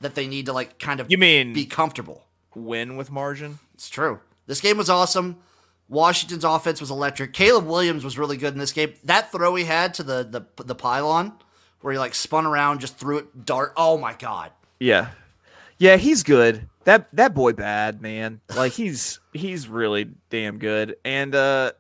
[0.01, 2.25] that they need to like kind of you mean be comfortable.
[2.55, 3.59] win with margin?
[3.73, 4.19] It's true.
[4.47, 5.37] This game was awesome.
[5.89, 7.33] Washington's offense was electric.
[7.33, 8.93] Caleb Williams was really good in this game.
[9.05, 10.23] That throw he had to the
[10.55, 11.33] the, the pylon,
[11.81, 13.73] where he like spun around, just threw it dart.
[13.77, 14.51] Oh my god!
[14.79, 15.11] Yeah,
[15.77, 16.67] yeah, he's good.
[16.83, 18.41] That that boy bad man.
[18.55, 20.97] Like he's he's really damn good.
[21.05, 21.71] And uh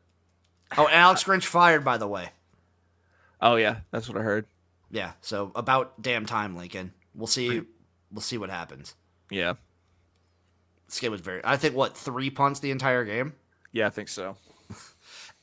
[0.77, 2.29] Oh, Alex Grinch fired by the way.
[3.41, 4.45] oh yeah, that's what I heard.
[4.91, 5.13] Yeah.
[5.21, 6.93] So about damn time, Lincoln.
[7.15, 7.61] We'll see.
[8.11, 8.95] We'll see what happens.
[9.29, 9.53] Yeah,
[10.87, 11.41] This game was very.
[11.43, 13.33] I think what three punts the entire game.
[13.71, 14.37] yeah, I think so.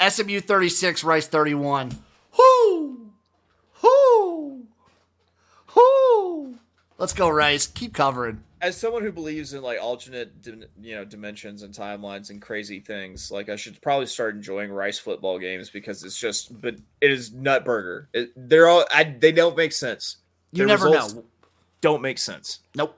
[0.07, 1.93] SMU thirty six, Rice thirty one.
[2.37, 3.13] Whoo,
[3.83, 4.67] whoo,
[5.75, 6.59] whoo.
[6.99, 7.67] Let's go, Rice.
[7.67, 8.43] Keep covering.
[8.61, 10.33] As someone who believes in like alternate,
[10.81, 14.99] you know, dimensions and timelines and crazy things, like I should probably start enjoying Rice
[14.99, 18.09] football games because it's just, but it is nut burger.
[18.15, 20.17] It, they're all, I, they don't make sense.
[20.53, 21.25] You Their never know.
[21.83, 22.61] Don't make sense.
[22.75, 22.97] Nope.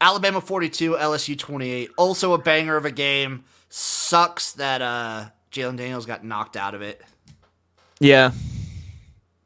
[0.00, 1.90] Alabama 42, LSU 28.
[1.96, 3.44] Also a banger of a game.
[3.68, 7.02] Sucks that uh Jalen Daniels got knocked out of it.
[8.00, 8.32] Yeah,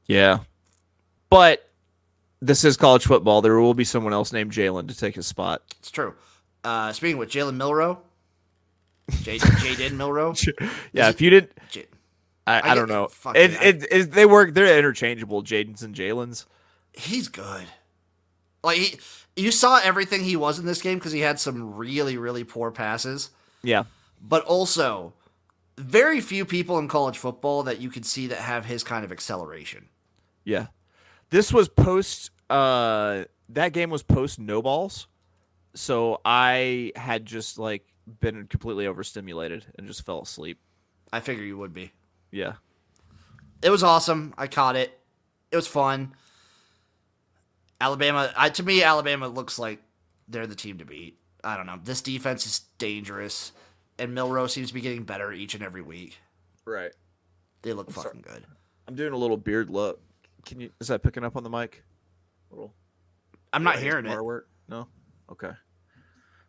[0.06, 0.40] yeah,
[1.30, 1.68] but
[2.40, 3.40] this is college football.
[3.42, 5.62] There will be someone else named Jalen to take his spot.
[5.78, 6.14] It's true.
[6.64, 8.00] Uh speaking with Jalen Milroe.
[9.22, 10.34] J- Jaden Milroe.
[10.92, 11.86] Yeah, it- if you didn't, J-
[12.46, 13.08] I, I, I don't know.
[13.34, 14.52] It, it, it, it, they work.
[14.54, 15.42] They're interchangeable.
[15.42, 16.46] Jaden's and Jalen's.
[16.92, 17.66] he's good.
[18.62, 19.00] Like he
[19.36, 22.70] you saw everything he was in this game because he had some really, really poor
[22.72, 23.30] passes.
[23.62, 23.84] Yeah,
[24.20, 25.12] But also
[25.76, 29.12] very few people in college football that you could see that have his kind of
[29.12, 29.88] acceleration.
[30.44, 30.66] yeah.
[31.30, 32.30] This was post.
[32.48, 35.06] Uh, that game was post no balls,
[35.74, 37.84] so I had just like
[38.20, 40.58] been completely overstimulated and just fell asleep.
[41.12, 41.92] I figure you would be.
[42.30, 42.54] Yeah,
[43.60, 44.32] it was awesome.
[44.38, 44.98] I caught it.
[45.52, 46.14] It was fun.
[47.80, 49.80] Alabama, I, to me, Alabama looks like
[50.28, 51.18] they're the team to beat.
[51.44, 51.78] I don't know.
[51.82, 53.52] This defense is dangerous,
[53.98, 56.18] and Milroe seems to be getting better each and every week.
[56.64, 56.92] right.
[57.62, 58.04] They look sorry.
[58.04, 58.44] fucking good.
[58.86, 60.00] I'm doing a little beard look.
[60.46, 60.70] Can you?
[60.80, 61.82] Is that picking up on the mic?
[62.50, 62.72] little.
[63.52, 64.10] I'm not hearing it.
[64.10, 64.48] ASMR Work?
[64.68, 64.88] No.
[65.30, 65.50] Okay.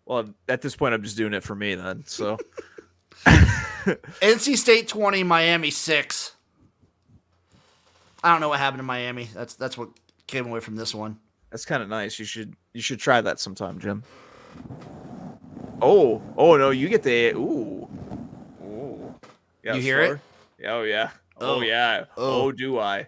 [0.06, 2.04] Well, at this point, I'm just doing it for me then.
[2.06, 2.38] So
[3.26, 6.32] NC State 20, Miami 6.
[8.24, 9.30] I don't know what happened to Miami.
[9.34, 9.90] That's that's what
[10.30, 11.18] came away from this one.
[11.50, 12.20] that's kind of nice.
[12.20, 14.04] You should you should try that sometime, Jim.
[15.82, 17.88] Oh, oh no, you get the ooh,
[18.64, 19.16] ooh.
[19.64, 20.06] Yeah, You hear it?
[20.08, 20.22] slower?
[20.80, 21.10] Oh yeah.
[21.40, 21.62] Oh, Oh.
[21.62, 22.06] yeah.
[22.18, 22.42] Oh.
[22.44, 22.52] Oh.
[22.52, 23.08] do I?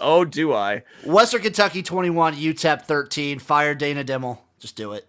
[0.00, 0.82] Oh do I?
[1.04, 3.38] Western Kentucky 21, UTEP 13.
[3.38, 4.38] Fire Dana Dimel.
[4.58, 5.06] Just do it.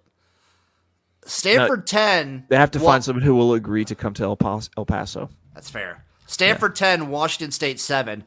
[1.26, 2.46] Stanford 10.
[2.50, 4.70] They have to Wa- find someone who will agree to come to El Paso.
[4.78, 5.30] El Paso.
[5.54, 6.06] That's fair.
[6.28, 8.24] Stanford 10, Washington State 7.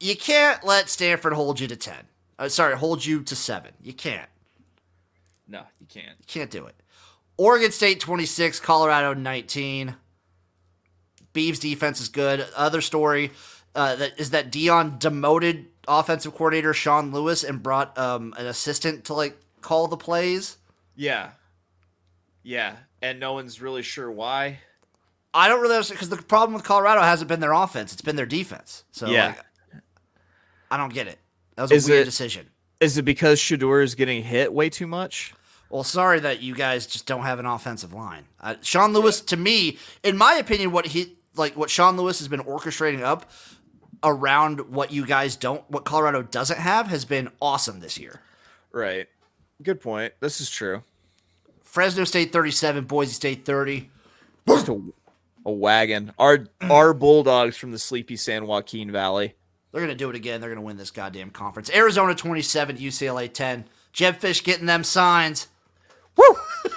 [0.00, 1.94] You can't let Stanford hold you to 10.
[2.40, 3.70] Uh, sorry, hold you to 7.
[3.82, 4.28] You can't.
[5.46, 6.16] No, you can't.
[6.18, 6.74] You can't do it.
[7.36, 9.94] Oregon State 26, Colorado 19.
[11.34, 12.46] Beavs defense is good.
[12.56, 13.30] Other story
[13.74, 19.04] uh, that is that Deion demoted offensive coordinator Sean Lewis and brought um, an assistant
[19.04, 20.56] to like call the plays.
[20.96, 21.30] Yeah.
[22.42, 24.60] Yeah, and no one's really sure why.
[25.34, 28.16] I don't really understand because the problem with Colorado hasn't been their offense; it's been
[28.16, 28.84] their defense.
[28.92, 29.26] So Yeah.
[29.26, 29.82] like,
[30.70, 31.18] I don't get it.
[31.68, 32.46] That was a weird it- decision.
[32.80, 35.34] Is it because Shedeur is getting hit way too much?
[35.68, 38.24] Well, sorry that you guys just don't have an offensive line.
[38.40, 42.28] Uh, Sean Lewis, to me, in my opinion, what he like what Sean Lewis has
[42.28, 43.30] been orchestrating up
[44.02, 48.20] around what you guys don't, what Colorado doesn't have, has been awesome this year.
[48.72, 49.08] Right.
[49.62, 50.14] Good point.
[50.20, 50.82] This is true.
[51.62, 53.90] Fresno State thirty-seven, Boise State thirty.
[54.48, 54.82] Just a,
[55.44, 56.12] a wagon.
[56.18, 59.34] Our our Bulldogs from the sleepy San Joaquin Valley.
[59.72, 60.40] They're gonna do it again.
[60.40, 61.70] They're gonna win this goddamn conference.
[61.72, 63.64] Arizona twenty-seven, UCLA ten.
[63.92, 65.48] Jedd Fisch getting them signs.
[66.16, 66.24] Woo!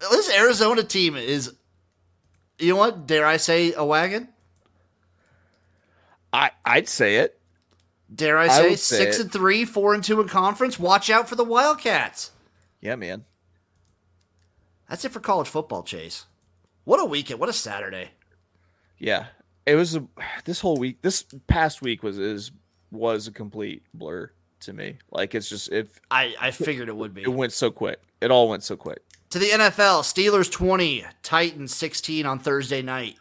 [0.00, 1.52] This Arizona team is,
[2.58, 3.06] you know what?
[3.08, 4.28] Dare I say a wagon?
[6.32, 7.38] I I'd say it.
[8.14, 9.22] Dare I I say say six it.
[9.22, 10.78] and three, four and two in conference?
[10.78, 12.30] Watch out for the Wildcats.
[12.80, 13.24] Yeah, man.
[14.88, 16.26] That's it for college football, Chase.
[16.84, 17.40] What a weekend!
[17.40, 18.10] What a Saturday!
[18.98, 19.26] Yeah.
[19.68, 20.04] It was a,
[20.44, 21.02] this whole week.
[21.02, 22.50] This past week was is
[22.90, 24.96] was a complete blur to me.
[25.10, 27.22] Like it's just if I I figured it would be.
[27.22, 28.00] it went so quick.
[28.20, 29.00] It all went so quick.
[29.30, 33.16] To the NFL, Steelers twenty, Titans sixteen on Thursday night.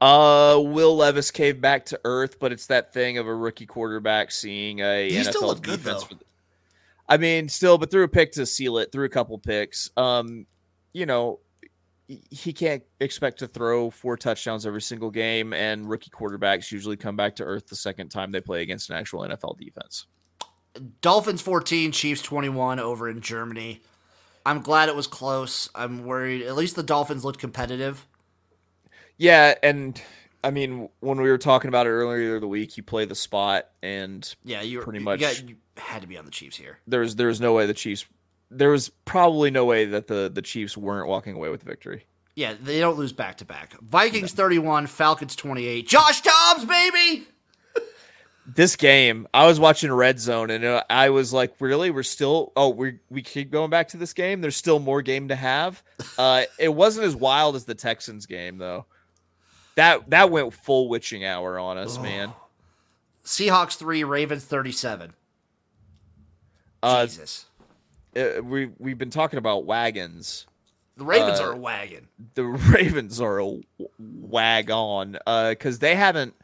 [0.00, 4.30] Uh, Will Levis came back to earth, but it's that thing of a rookie quarterback
[4.30, 6.04] seeing a He NFL still looked good, defense.
[6.04, 6.14] though.
[6.16, 6.24] the-
[7.10, 8.92] I mean, still, but threw a pick to seal it.
[8.92, 9.90] Threw a couple picks.
[9.96, 10.46] Um,
[10.92, 11.40] you know,
[12.30, 17.16] he- can't expect to throw four touchdowns every single game, and rookie quarterbacks usually come
[17.16, 20.06] back to earth the second time they play against an actual NFL defense.
[21.00, 23.80] Dolphins 14, Chiefs 21 over in Germany.
[24.46, 25.68] I'm glad it was close.
[25.74, 26.42] I'm worried.
[26.42, 28.06] At least the Dolphins looked competitive.
[29.16, 30.00] Yeah, and
[30.44, 33.68] I mean, when we were talking about it earlier the week, you play the spot,
[33.82, 35.20] and Yeah, you were- Pretty you much.
[35.20, 36.78] got- you had to be on the Chiefs here.
[36.86, 38.06] There's there's no way the Chiefs.
[38.50, 42.06] There was probably no way that the the Chiefs weren't walking away with the victory.
[42.34, 43.78] Yeah, they don't lose back to back.
[43.80, 45.88] Vikings 31, Falcons 28.
[45.88, 47.26] Josh Dobbs, baby!
[48.54, 51.90] This game, I was watching Red Zone, and uh, I was like, "Really?
[51.90, 52.50] We're still?
[52.56, 54.40] Oh, we we keep going back to this game.
[54.40, 55.82] There's still more game to have."
[56.16, 58.86] Uh, it wasn't as wild as the Texans game, though.
[59.74, 62.32] That that went full witching hour on us, man.
[63.24, 65.12] Seahawks 3, Ravens 37.
[66.82, 67.44] Uh, Jesus.
[68.16, 70.46] Uh, we we've been talking about wagons.
[70.96, 72.08] The Ravens uh, are a wagon.
[72.34, 73.60] the Ravens are a
[73.98, 75.18] wag on
[75.50, 76.34] because they haven't.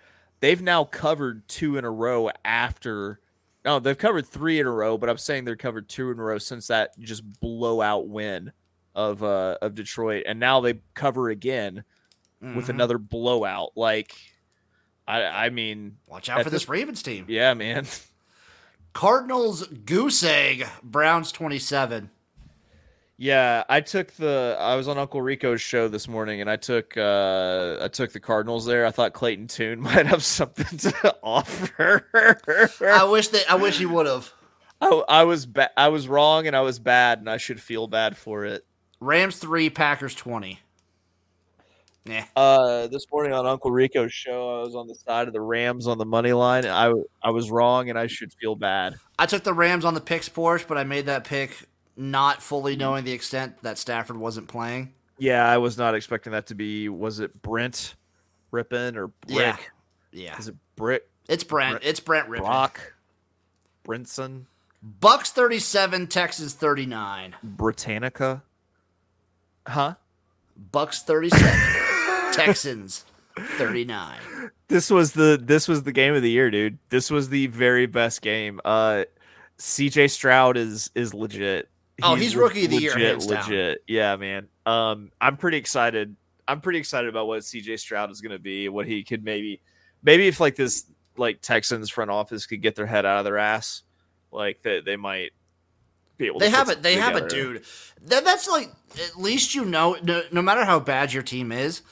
[0.40, 3.20] They've now covered two in a row after.
[3.64, 6.22] No, they've covered three in a row, but I'm saying they're covered two in a
[6.22, 8.52] row since that just blowout win
[8.94, 11.82] of uh of Detroit, and now they cover again
[12.40, 12.68] with Mhm.
[12.70, 13.70] another blowout.
[13.74, 14.14] Like,
[15.08, 17.24] I I mean, Watch out for this this- Ravens team.
[17.28, 17.86] yeah, man.
[18.94, 22.10] Cardinals goose egg, Browns 27.
[23.16, 26.96] Yeah, I took the I was on Uncle Rico's show this morning and I took
[26.96, 28.86] uh I took the Cardinals there.
[28.86, 32.08] I thought Clayton Tune might have something to offer.
[32.80, 34.32] I wish that I wish he would have.
[34.80, 37.86] I, I was ba- I was wrong and I was bad and I should feel
[37.86, 38.64] bad for it.
[39.00, 40.60] Rams 3, Packers 20.
[42.06, 42.26] Yeah.
[42.36, 45.86] Uh this morning on Uncle Rico's show, I was on the side of the Rams
[45.86, 46.66] on the money line.
[46.66, 46.92] I
[47.22, 48.96] I was wrong and I should feel bad.
[49.18, 52.76] I took the Rams on the picks Porsche, but I made that pick not fully
[52.76, 54.92] knowing the extent that Stafford wasn't playing.
[55.18, 57.94] Yeah, I was not expecting that to be was it Brent
[58.52, 59.38] Rypien or Brick?
[59.38, 59.56] Yeah.
[60.12, 60.38] Yeah.
[60.38, 61.80] Is it Brick It's Brent.
[61.82, 62.38] It's Brent Rypien.
[62.38, 62.94] Brock
[63.84, 64.44] Brinson?
[64.82, 67.34] Bucks 37, Texas 39.
[67.42, 68.42] Britannica.
[69.66, 69.94] Huh?
[70.72, 71.42] Bucks 37,
[72.34, 73.04] Texans
[73.36, 74.18] 39.
[74.68, 76.78] This was the this was the game of the year, dude.
[76.88, 78.60] This was the very best game.
[78.64, 79.04] Uh
[79.58, 81.68] CJ Stroud is is legit.
[82.02, 83.76] Oh, he's rookie of the year, legit, down.
[83.86, 84.48] Yeah, man.
[84.66, 86.16] Um I'm pretty excited.
[86.46, 89.60] I'm pretty excited about what CJ Stroud is going to be, what he could maybe
[90.02, 90.84] maybe if like this
[91.16, 93.82] like Texans front office could get their head out of their ass,
[94.30, 95.32] like they, they might
[96.16, 96.82] be able They to have it.
[96.82, 97.64] They have something a dude.
[98.02, 98.70] That, that's like
[99.02, 99.96] at least you know.
[100.02, 101.82] No, no matter how bad your team is,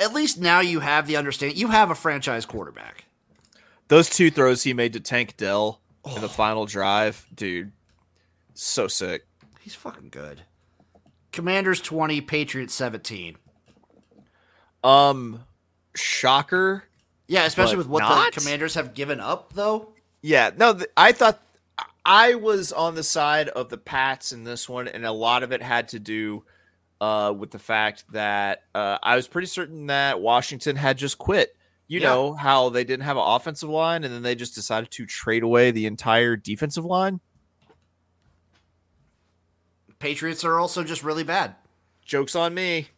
[0.00, 1.58] at least now you have the understanding.
[1.58, 3.04] You have a franchise quarterback.
[3.88, 6.18] Those two throws he made to Tank Dell in Oh.
[6.20, 7.72] the final drive, dude.
[8.54, 9.26] So sick.
[9.60, 10.42] He's fucking good.
[11.32, 13.36] Commanders twenty, Patriots seventeen.
[14.84, 15.44] Um,
[15.94, 16.84] shocker.
[17.26, 18.32] Yeah, especially with what not?
[18.32, 19.92] the Commanders have given up, though.
[20.22, 21.40] Yeah, no, th- I thought
[22.04, 25.52] I was on the side of the Pats in this one, and a lot of
[25.52, 26.44] it had to do
[27.00, 31.54] uh, with the fact that uh, I was pretty certain that Washington had just quit
[31.86, 32.08] You Yeah.
[32.08, 35.42] know how they didn't have an offensive line and then they just decided to trade
[35.42, 37.20] away the entire defensive line?
[39.98, 41.54] Patriots are also just really bad.
[42.04, 42.88] Joke's on me.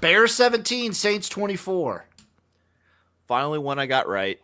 [0.00, 2.06] Bears 17, Saints 24.
[3.28, 4.40] Finally, one I got right.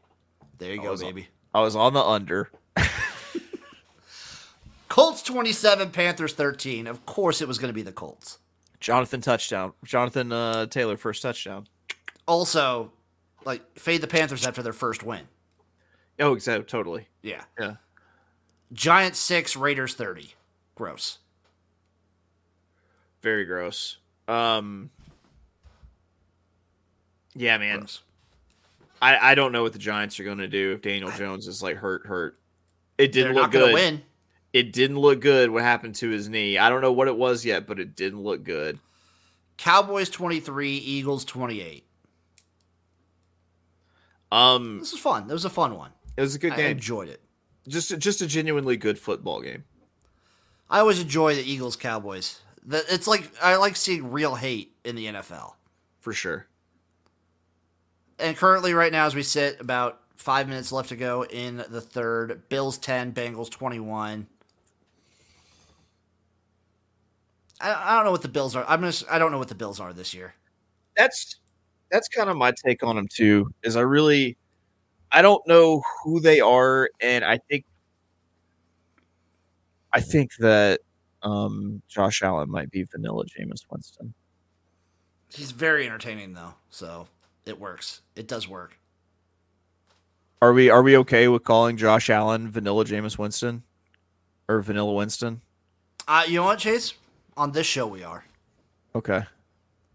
[0.59, 1.29] There you I go, was on- baby.
[1.53, 2.51] I was on the under.
[4.89, 6.87] Colts 27, Panthers 13.
[6.87, 8.39] Of course, it was going to be the Colts.
[8.81, 9.73] Jonathan touchdown.
[9.85, 11.69] Jonathan uh, Taylor first touchdown.
[12.27, 12.93] Also,
[13.45, 15.23] like, fade the Panthers after their first win.
[16.19, 16.65] Oh, exactly.
[16.65, 17.09] Totally.
[17.23, 17.45] Yeah.
[17.59, 17.75] Yeah.
[18.73, 20.35] Giants 6, Raiders 30.
[20.75, 21.19] Gross.
[23.23, 23.99] Very gross.
[24.29, 24.91] Um.
[27.35, 27.81] Yeah, man.
[27.81, 28.03] Gross.
[29.03, 31.63] I, I don't know what the Giants are going to do if Daniel Jones is
[31.63, 32.39] like hurt, hurt.
[32.97, 33.75] It didn't not look going to good.
[33.75, 34.03] win
[34.53, 36.59] it didn't look good what happened to his knee.
[36.59, 38.79] I don't know what it was yet, but it didn't look good.
[39.57, 41.85] Cowboys 23, Eagles 28.
[44.33, 45.27] Um This was fun.
[45.27, 45.91] That was a fun one.
[46.17, 46.67] It was a good game.
[46.67, 47.21] I enjoyed it.
[47.69, 49.65] Just just a genuinely good football game.
[50.69, 52.41] I always enjoy the Eagles Cowboys.
[52.71, 55.55] It's like I like seeing real hate in the NFL.
[55.99, 56.47] For sure.
[58.19, 61.81] And currently right now as we sit about 5 minutes left to go in the
[61.81, 64.27] third, Bills 10, Bengals 21.
[67.61, 68.65] I, I don't know what the Bills are.
[68.67, 70.35] I'm just I don't know what the Bills are this year.
[70.97, 71.37] That's
[71.91, 73.53] that's kind of my take on them too.
[73.63, 74.37] Is I really
[75.13, 77.65] I don't know who they are, and I think
[79.93, 80.81] I think that
[81.23, 84.15] um Josh Allen might be vanilla Jameis Winston.
[85.33, 87.09] He's very entertaining though, so
[87.45, 88.01] it works.
[88.17, 88.77] It does work.
[90.43, 93.63] Are we are we okay with calling Josh Allen vanilla Jameis Winston
[94.49, 95.43] or vanilla Winston?
[96.09, 96.95] Uh, you know what, Chase?
[97.37, 98.25] On this show, we are.
[98.95, 99.23] Okay.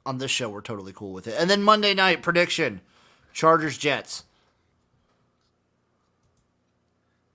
[0.06, 1.36] On this show, we're totally cool with it.
[1.38, 2.82] And then Monday night prediction:
[3.34, 4.24] Chargers Jets.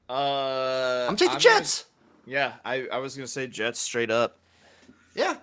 [0.08, 1.84] Uh, I'm taking the Jets.
[2.26, 4.38] yeah, I, I was gonna say Jets straight up.
[5.14, 5.36] Yeah.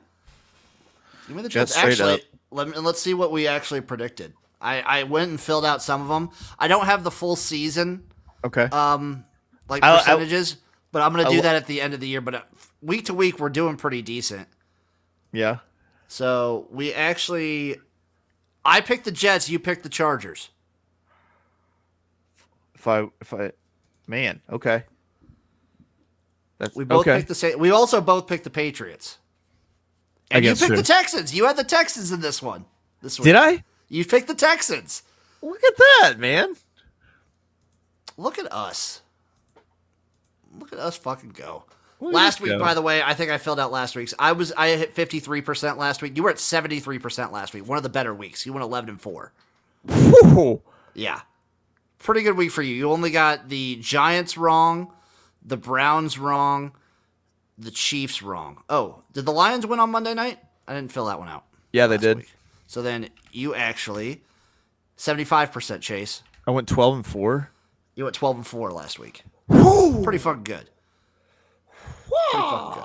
[1.27, 1.77] Give me the Jets Jets.
[1.77, 2.19] straight Actually, up.
[2.51, 4.33] let me, let's see what we actually predicted.
[4.59, 6.31] I, I went and filled out some of them.
[6.57, 8.03] I don't have the full season
[8.43, 8.63] Okay.
[8.71, 9.23] um
[9.69, 10.57] like I- I- percentages,
[10.91, 12.21] but I'm gonna do lo- that at the end of the year.
[12.21, 12.41] But uh,
[12.82, 14.47] week to week, we're doing pretty decent.
[15.32, 15.59] yeah.
[16.09, 17.75] So we actually,
[18.63, 19.49] I picked the Jets.
[19.49, 20.49] You picked the Chargers.
[22.75, 23.51] If I if I
[24.07, 24.84] man, okay.
[26.59, 27.17] That's We both okay.
[27.17, 27.59] picked the same.
[27.59, 29.17] We also both picked the Patriots.
[30.32, 30.78] I And you picked true.
[30.78, 31.36] the Texans.
[31.36, 32.65] You had the Texans in this one.
[33.01, 33.25] This week.
[33.25, 33.63] Did I?
[33.89, 35.03] You picked the Texans.
[35.41, 36.55] Look at that, man.
[38.17, 39.01] Look at us.
[40.57, 41.65] Look at us fucking go.
[41.99, 42.59] At last week, go.
[42.59, 44.13] by the way, I think I filled out last week's.
[44.19, 46.15] I was I hit fifty three percent last week.
[46.15, 47.67] You were at seventy three percent last week.
[47.67, 48.45] One of the better weeks.
[48.45, 49.33] You went eleven and four.
[50.93, 51.21] Yeah,
[51.99, 52.75] pretty good week for you.
[52.75, 54.91] You only got the Giants wrong,
[55.43, 56.71] the Browns wrong,
[57.57, 58.63] the Chiefs wrong.
[58.69, 60.39] Oh, did the Lions win on Monday night?
[60.67, 61.45] I didn't fill that one out.
[61.71, 62.17] Yeah, they did.
[62.17, 62.33] week.
[62.67, 64.21] So then you actually
[64.97, 66.21] seventy five percent chase.
[66.45, 67.51] I went twelve and four.
[67.95, 69.23] You went twelve and four last week.
[69.49, 70.69] Pretty fucking good.
[72.31, 72.81] Pretty fucking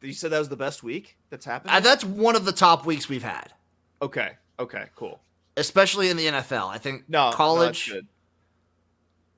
[0.00, 0.06] good.
[0.08, 1.72] You said that was the best week that's happened.
[1.74, 3.52] Uh, that's one of the top weeks we've had,
[4.00, 4.32] okay.
[4.58, 4.84] Okay.
[4.94, 5.20] Cool.
[5.56, 6.68] especially in the NFL.
[6.68, 7.90] I think No, no, that's college.
[7.90, 8.06] good.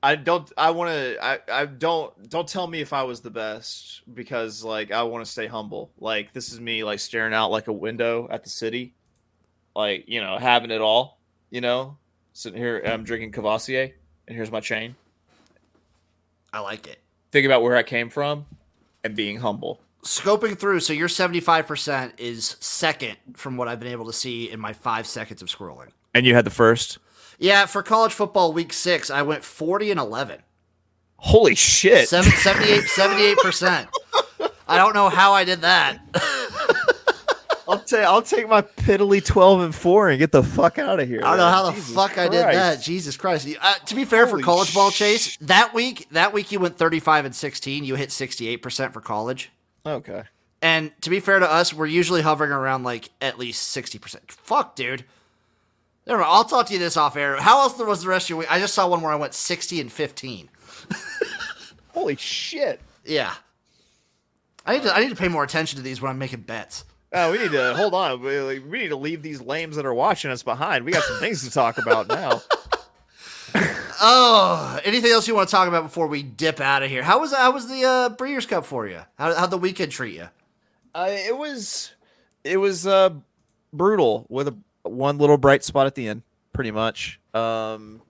[0.01, 0.51] I don't.
[0.57, 1.17] I want to.
[1.23, 1.39] I.
[1.49, 2.29] I don't.
[2.29, 5.91] Don't tell me if I was the best because like I want to stay humble.
[5.97, 8.95] Like this is me like staring out like a window at the city,
[9.75, 11.19] like you know having it all.
[11.51, 11.97] You know,
[12.33, 12.81] sitting here.
[12.85, 13.91] I'm drinking Courvoisier,
[14.27, 14.95] and here's my chain.
[16.51, 16.99] I like it.
[17.31, 18.45] Think about where I came from,
[19.03, 19.81] and being humble.
[20.03, 24.13] Scoping through, so your seventy five percent is second from what I've been able to
[24.13, 25.89] see in my five seconds of scrolling.
[26.13, 26.97] And you had the first.
[27.39, 30.41] Yeah, for college football week six, I went forty and eleven.
[31.17, 32.09] Holy shit!
[32.09, 33.87] Seven, 78 percent.
[34.67, 35.99] I don't know how I did that.
[37.67, 38.05] I'll take.
[38.05, 41.21] I'll take my piddly twelve and four and get the fuck out of here.
[41.23, 42.81] I don't know how the Jesus fuck I did that.
[42.81, 43.47] Jesus Christ!
[43.61, 46.77] Uh, to be fair, for Holy college ball chase that week, that week you went
[46.77, 47.83] thirty five and sixteen.
[47.85, 49.51] You hit sixty eight percent for college.
[49.85, 50.23] Okay.
[50.61, 54.31] And to be fair to us, we're usually hovering around like at least 60%.
[54.31, 55.03] Fuck, dude.
[56.07, 56.31] Never mind.
[56.31, 57.35] I'll talk to you this off air.
[57.35, 58.51] How else was the rest of your week?
[58.51, 60.49] I just saw one where I went 60 and 15.
[61.89, 62.79] Holy shit.
[63.03, 63.33] Yeah.
[64.65, 66.85] I need to I need to pay more attention to these when I'm making bets.
[67.15, 68.21] Oh, we need to hold on.
[68.21, 70.83] We, we need to leave these lames that are watching us behind.
[70.83, 72.41] We got some things to talk about now.
[74.05, 77.03] Oh, anything else you want to talk about before we dip out of here?
[77.03, 78.99] How was how was the uh, Breeders' Cup for you?
[79.17, 80.27] How how'd the weekend treat you?
[80.93, 81.93] Uh, it was,
[82.43, 83.11] it was uh,
[83.71, 86.23] brutal with a one little bright spot at the end.
[86.51, 87.19] pretty much.
[87.33, 88.01] Um,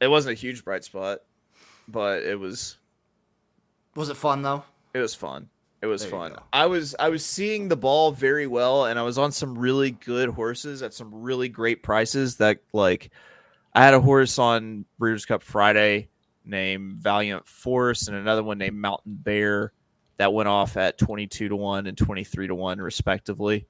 [0.00, 1.20] it wasn't a huge bright spot,
[1.88, 2.76] but it was
[3.96, 4.62] Was it fun though?
[4.94, 5.48] it was fun.
[5.80, 6.36] It was There fun.
[6.52, 9.92] I was I was seeing the ball very well, and I was on some really
[9.92, 12.36] good horses at some really great prices.
[12.36, 13.10] That like,
[13.74, 16.08] I had a horse on Breeders' Cup Friday
[16.44, 19.72] named Valiant Force, and another one named Mountain Bear
[20.16, 23.68] that went off at twenty two to one and twenty three to one respectively,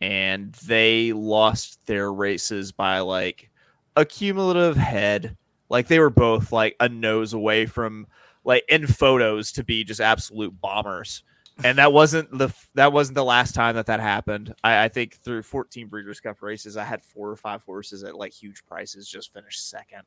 [0.00, 3.50] and they lost their races by like
[3.96, 5.36] a cumulative head.
[5.68, 8.06] Like they were both like a nose away from
[8.44, 11.22] like in photos to be just absolute bombers
[11.62, 14.54] and that wasn't the that wasn't the last time that that happened.
[14.64, 18.16] I, I think through 14 Breeders' Cup races, I had four or five horses at
[18.16, 20.02] like huge prices just finish second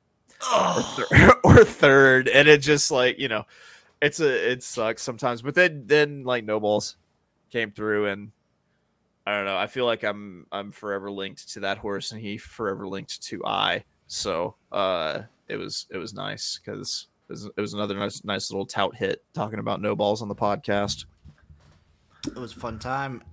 [0.53, 3.45] or, thir- or third, and it just like you know,
[4.01, 5.41] it's a it sucks sometimes.
[5.41, 6.95] But then then like Nobals
[7.49, 8.31] came through, and
[9.25, 9.57] I don't know.
[9.57, 13.45] I feel like I'm I'm forever linked to that horse, and he forever linked to
[13.45, 13.85] I.
[14.07, 17.07] So uh, it was it was nice because.
[17.29, 20.33] It was, it was another nice, nice little tout hit talking about Nobals on the
[20.33, 21.03] podcast.
[22.27, 23.23] It was a fun time.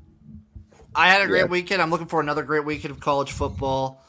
[0.95, 1.47] I had a great Yeah.
[1.47, 1.83] weekend.
[1.83, 4.05] I'm looking for another great weekend of college football.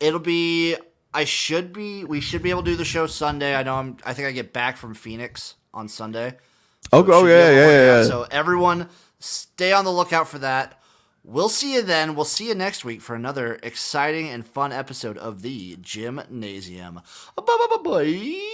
[0.00, 0.76] It'll be.
[1.12, 2.04] I should be.
[2.04, 3.54] We should be able to do the show Sunday.
[3.56, 3.74] I know.
[3.76, 3.96] I'm.
[4.04, 6.36] I think I get back from Phoenix on Sunday.
[6.92, 8.02] Oh, it oh, yeah, yeah, yeah, yeah.
[8.04, 10.80] So everyone, stay on the lookout for that.
[11.24, 12.14] We'll see you then.
[12.14, 16.94] We'll see you next week for another exciting and fun episode of the Jimnasium.
[16.94, 18.44] Bye bye bye bye.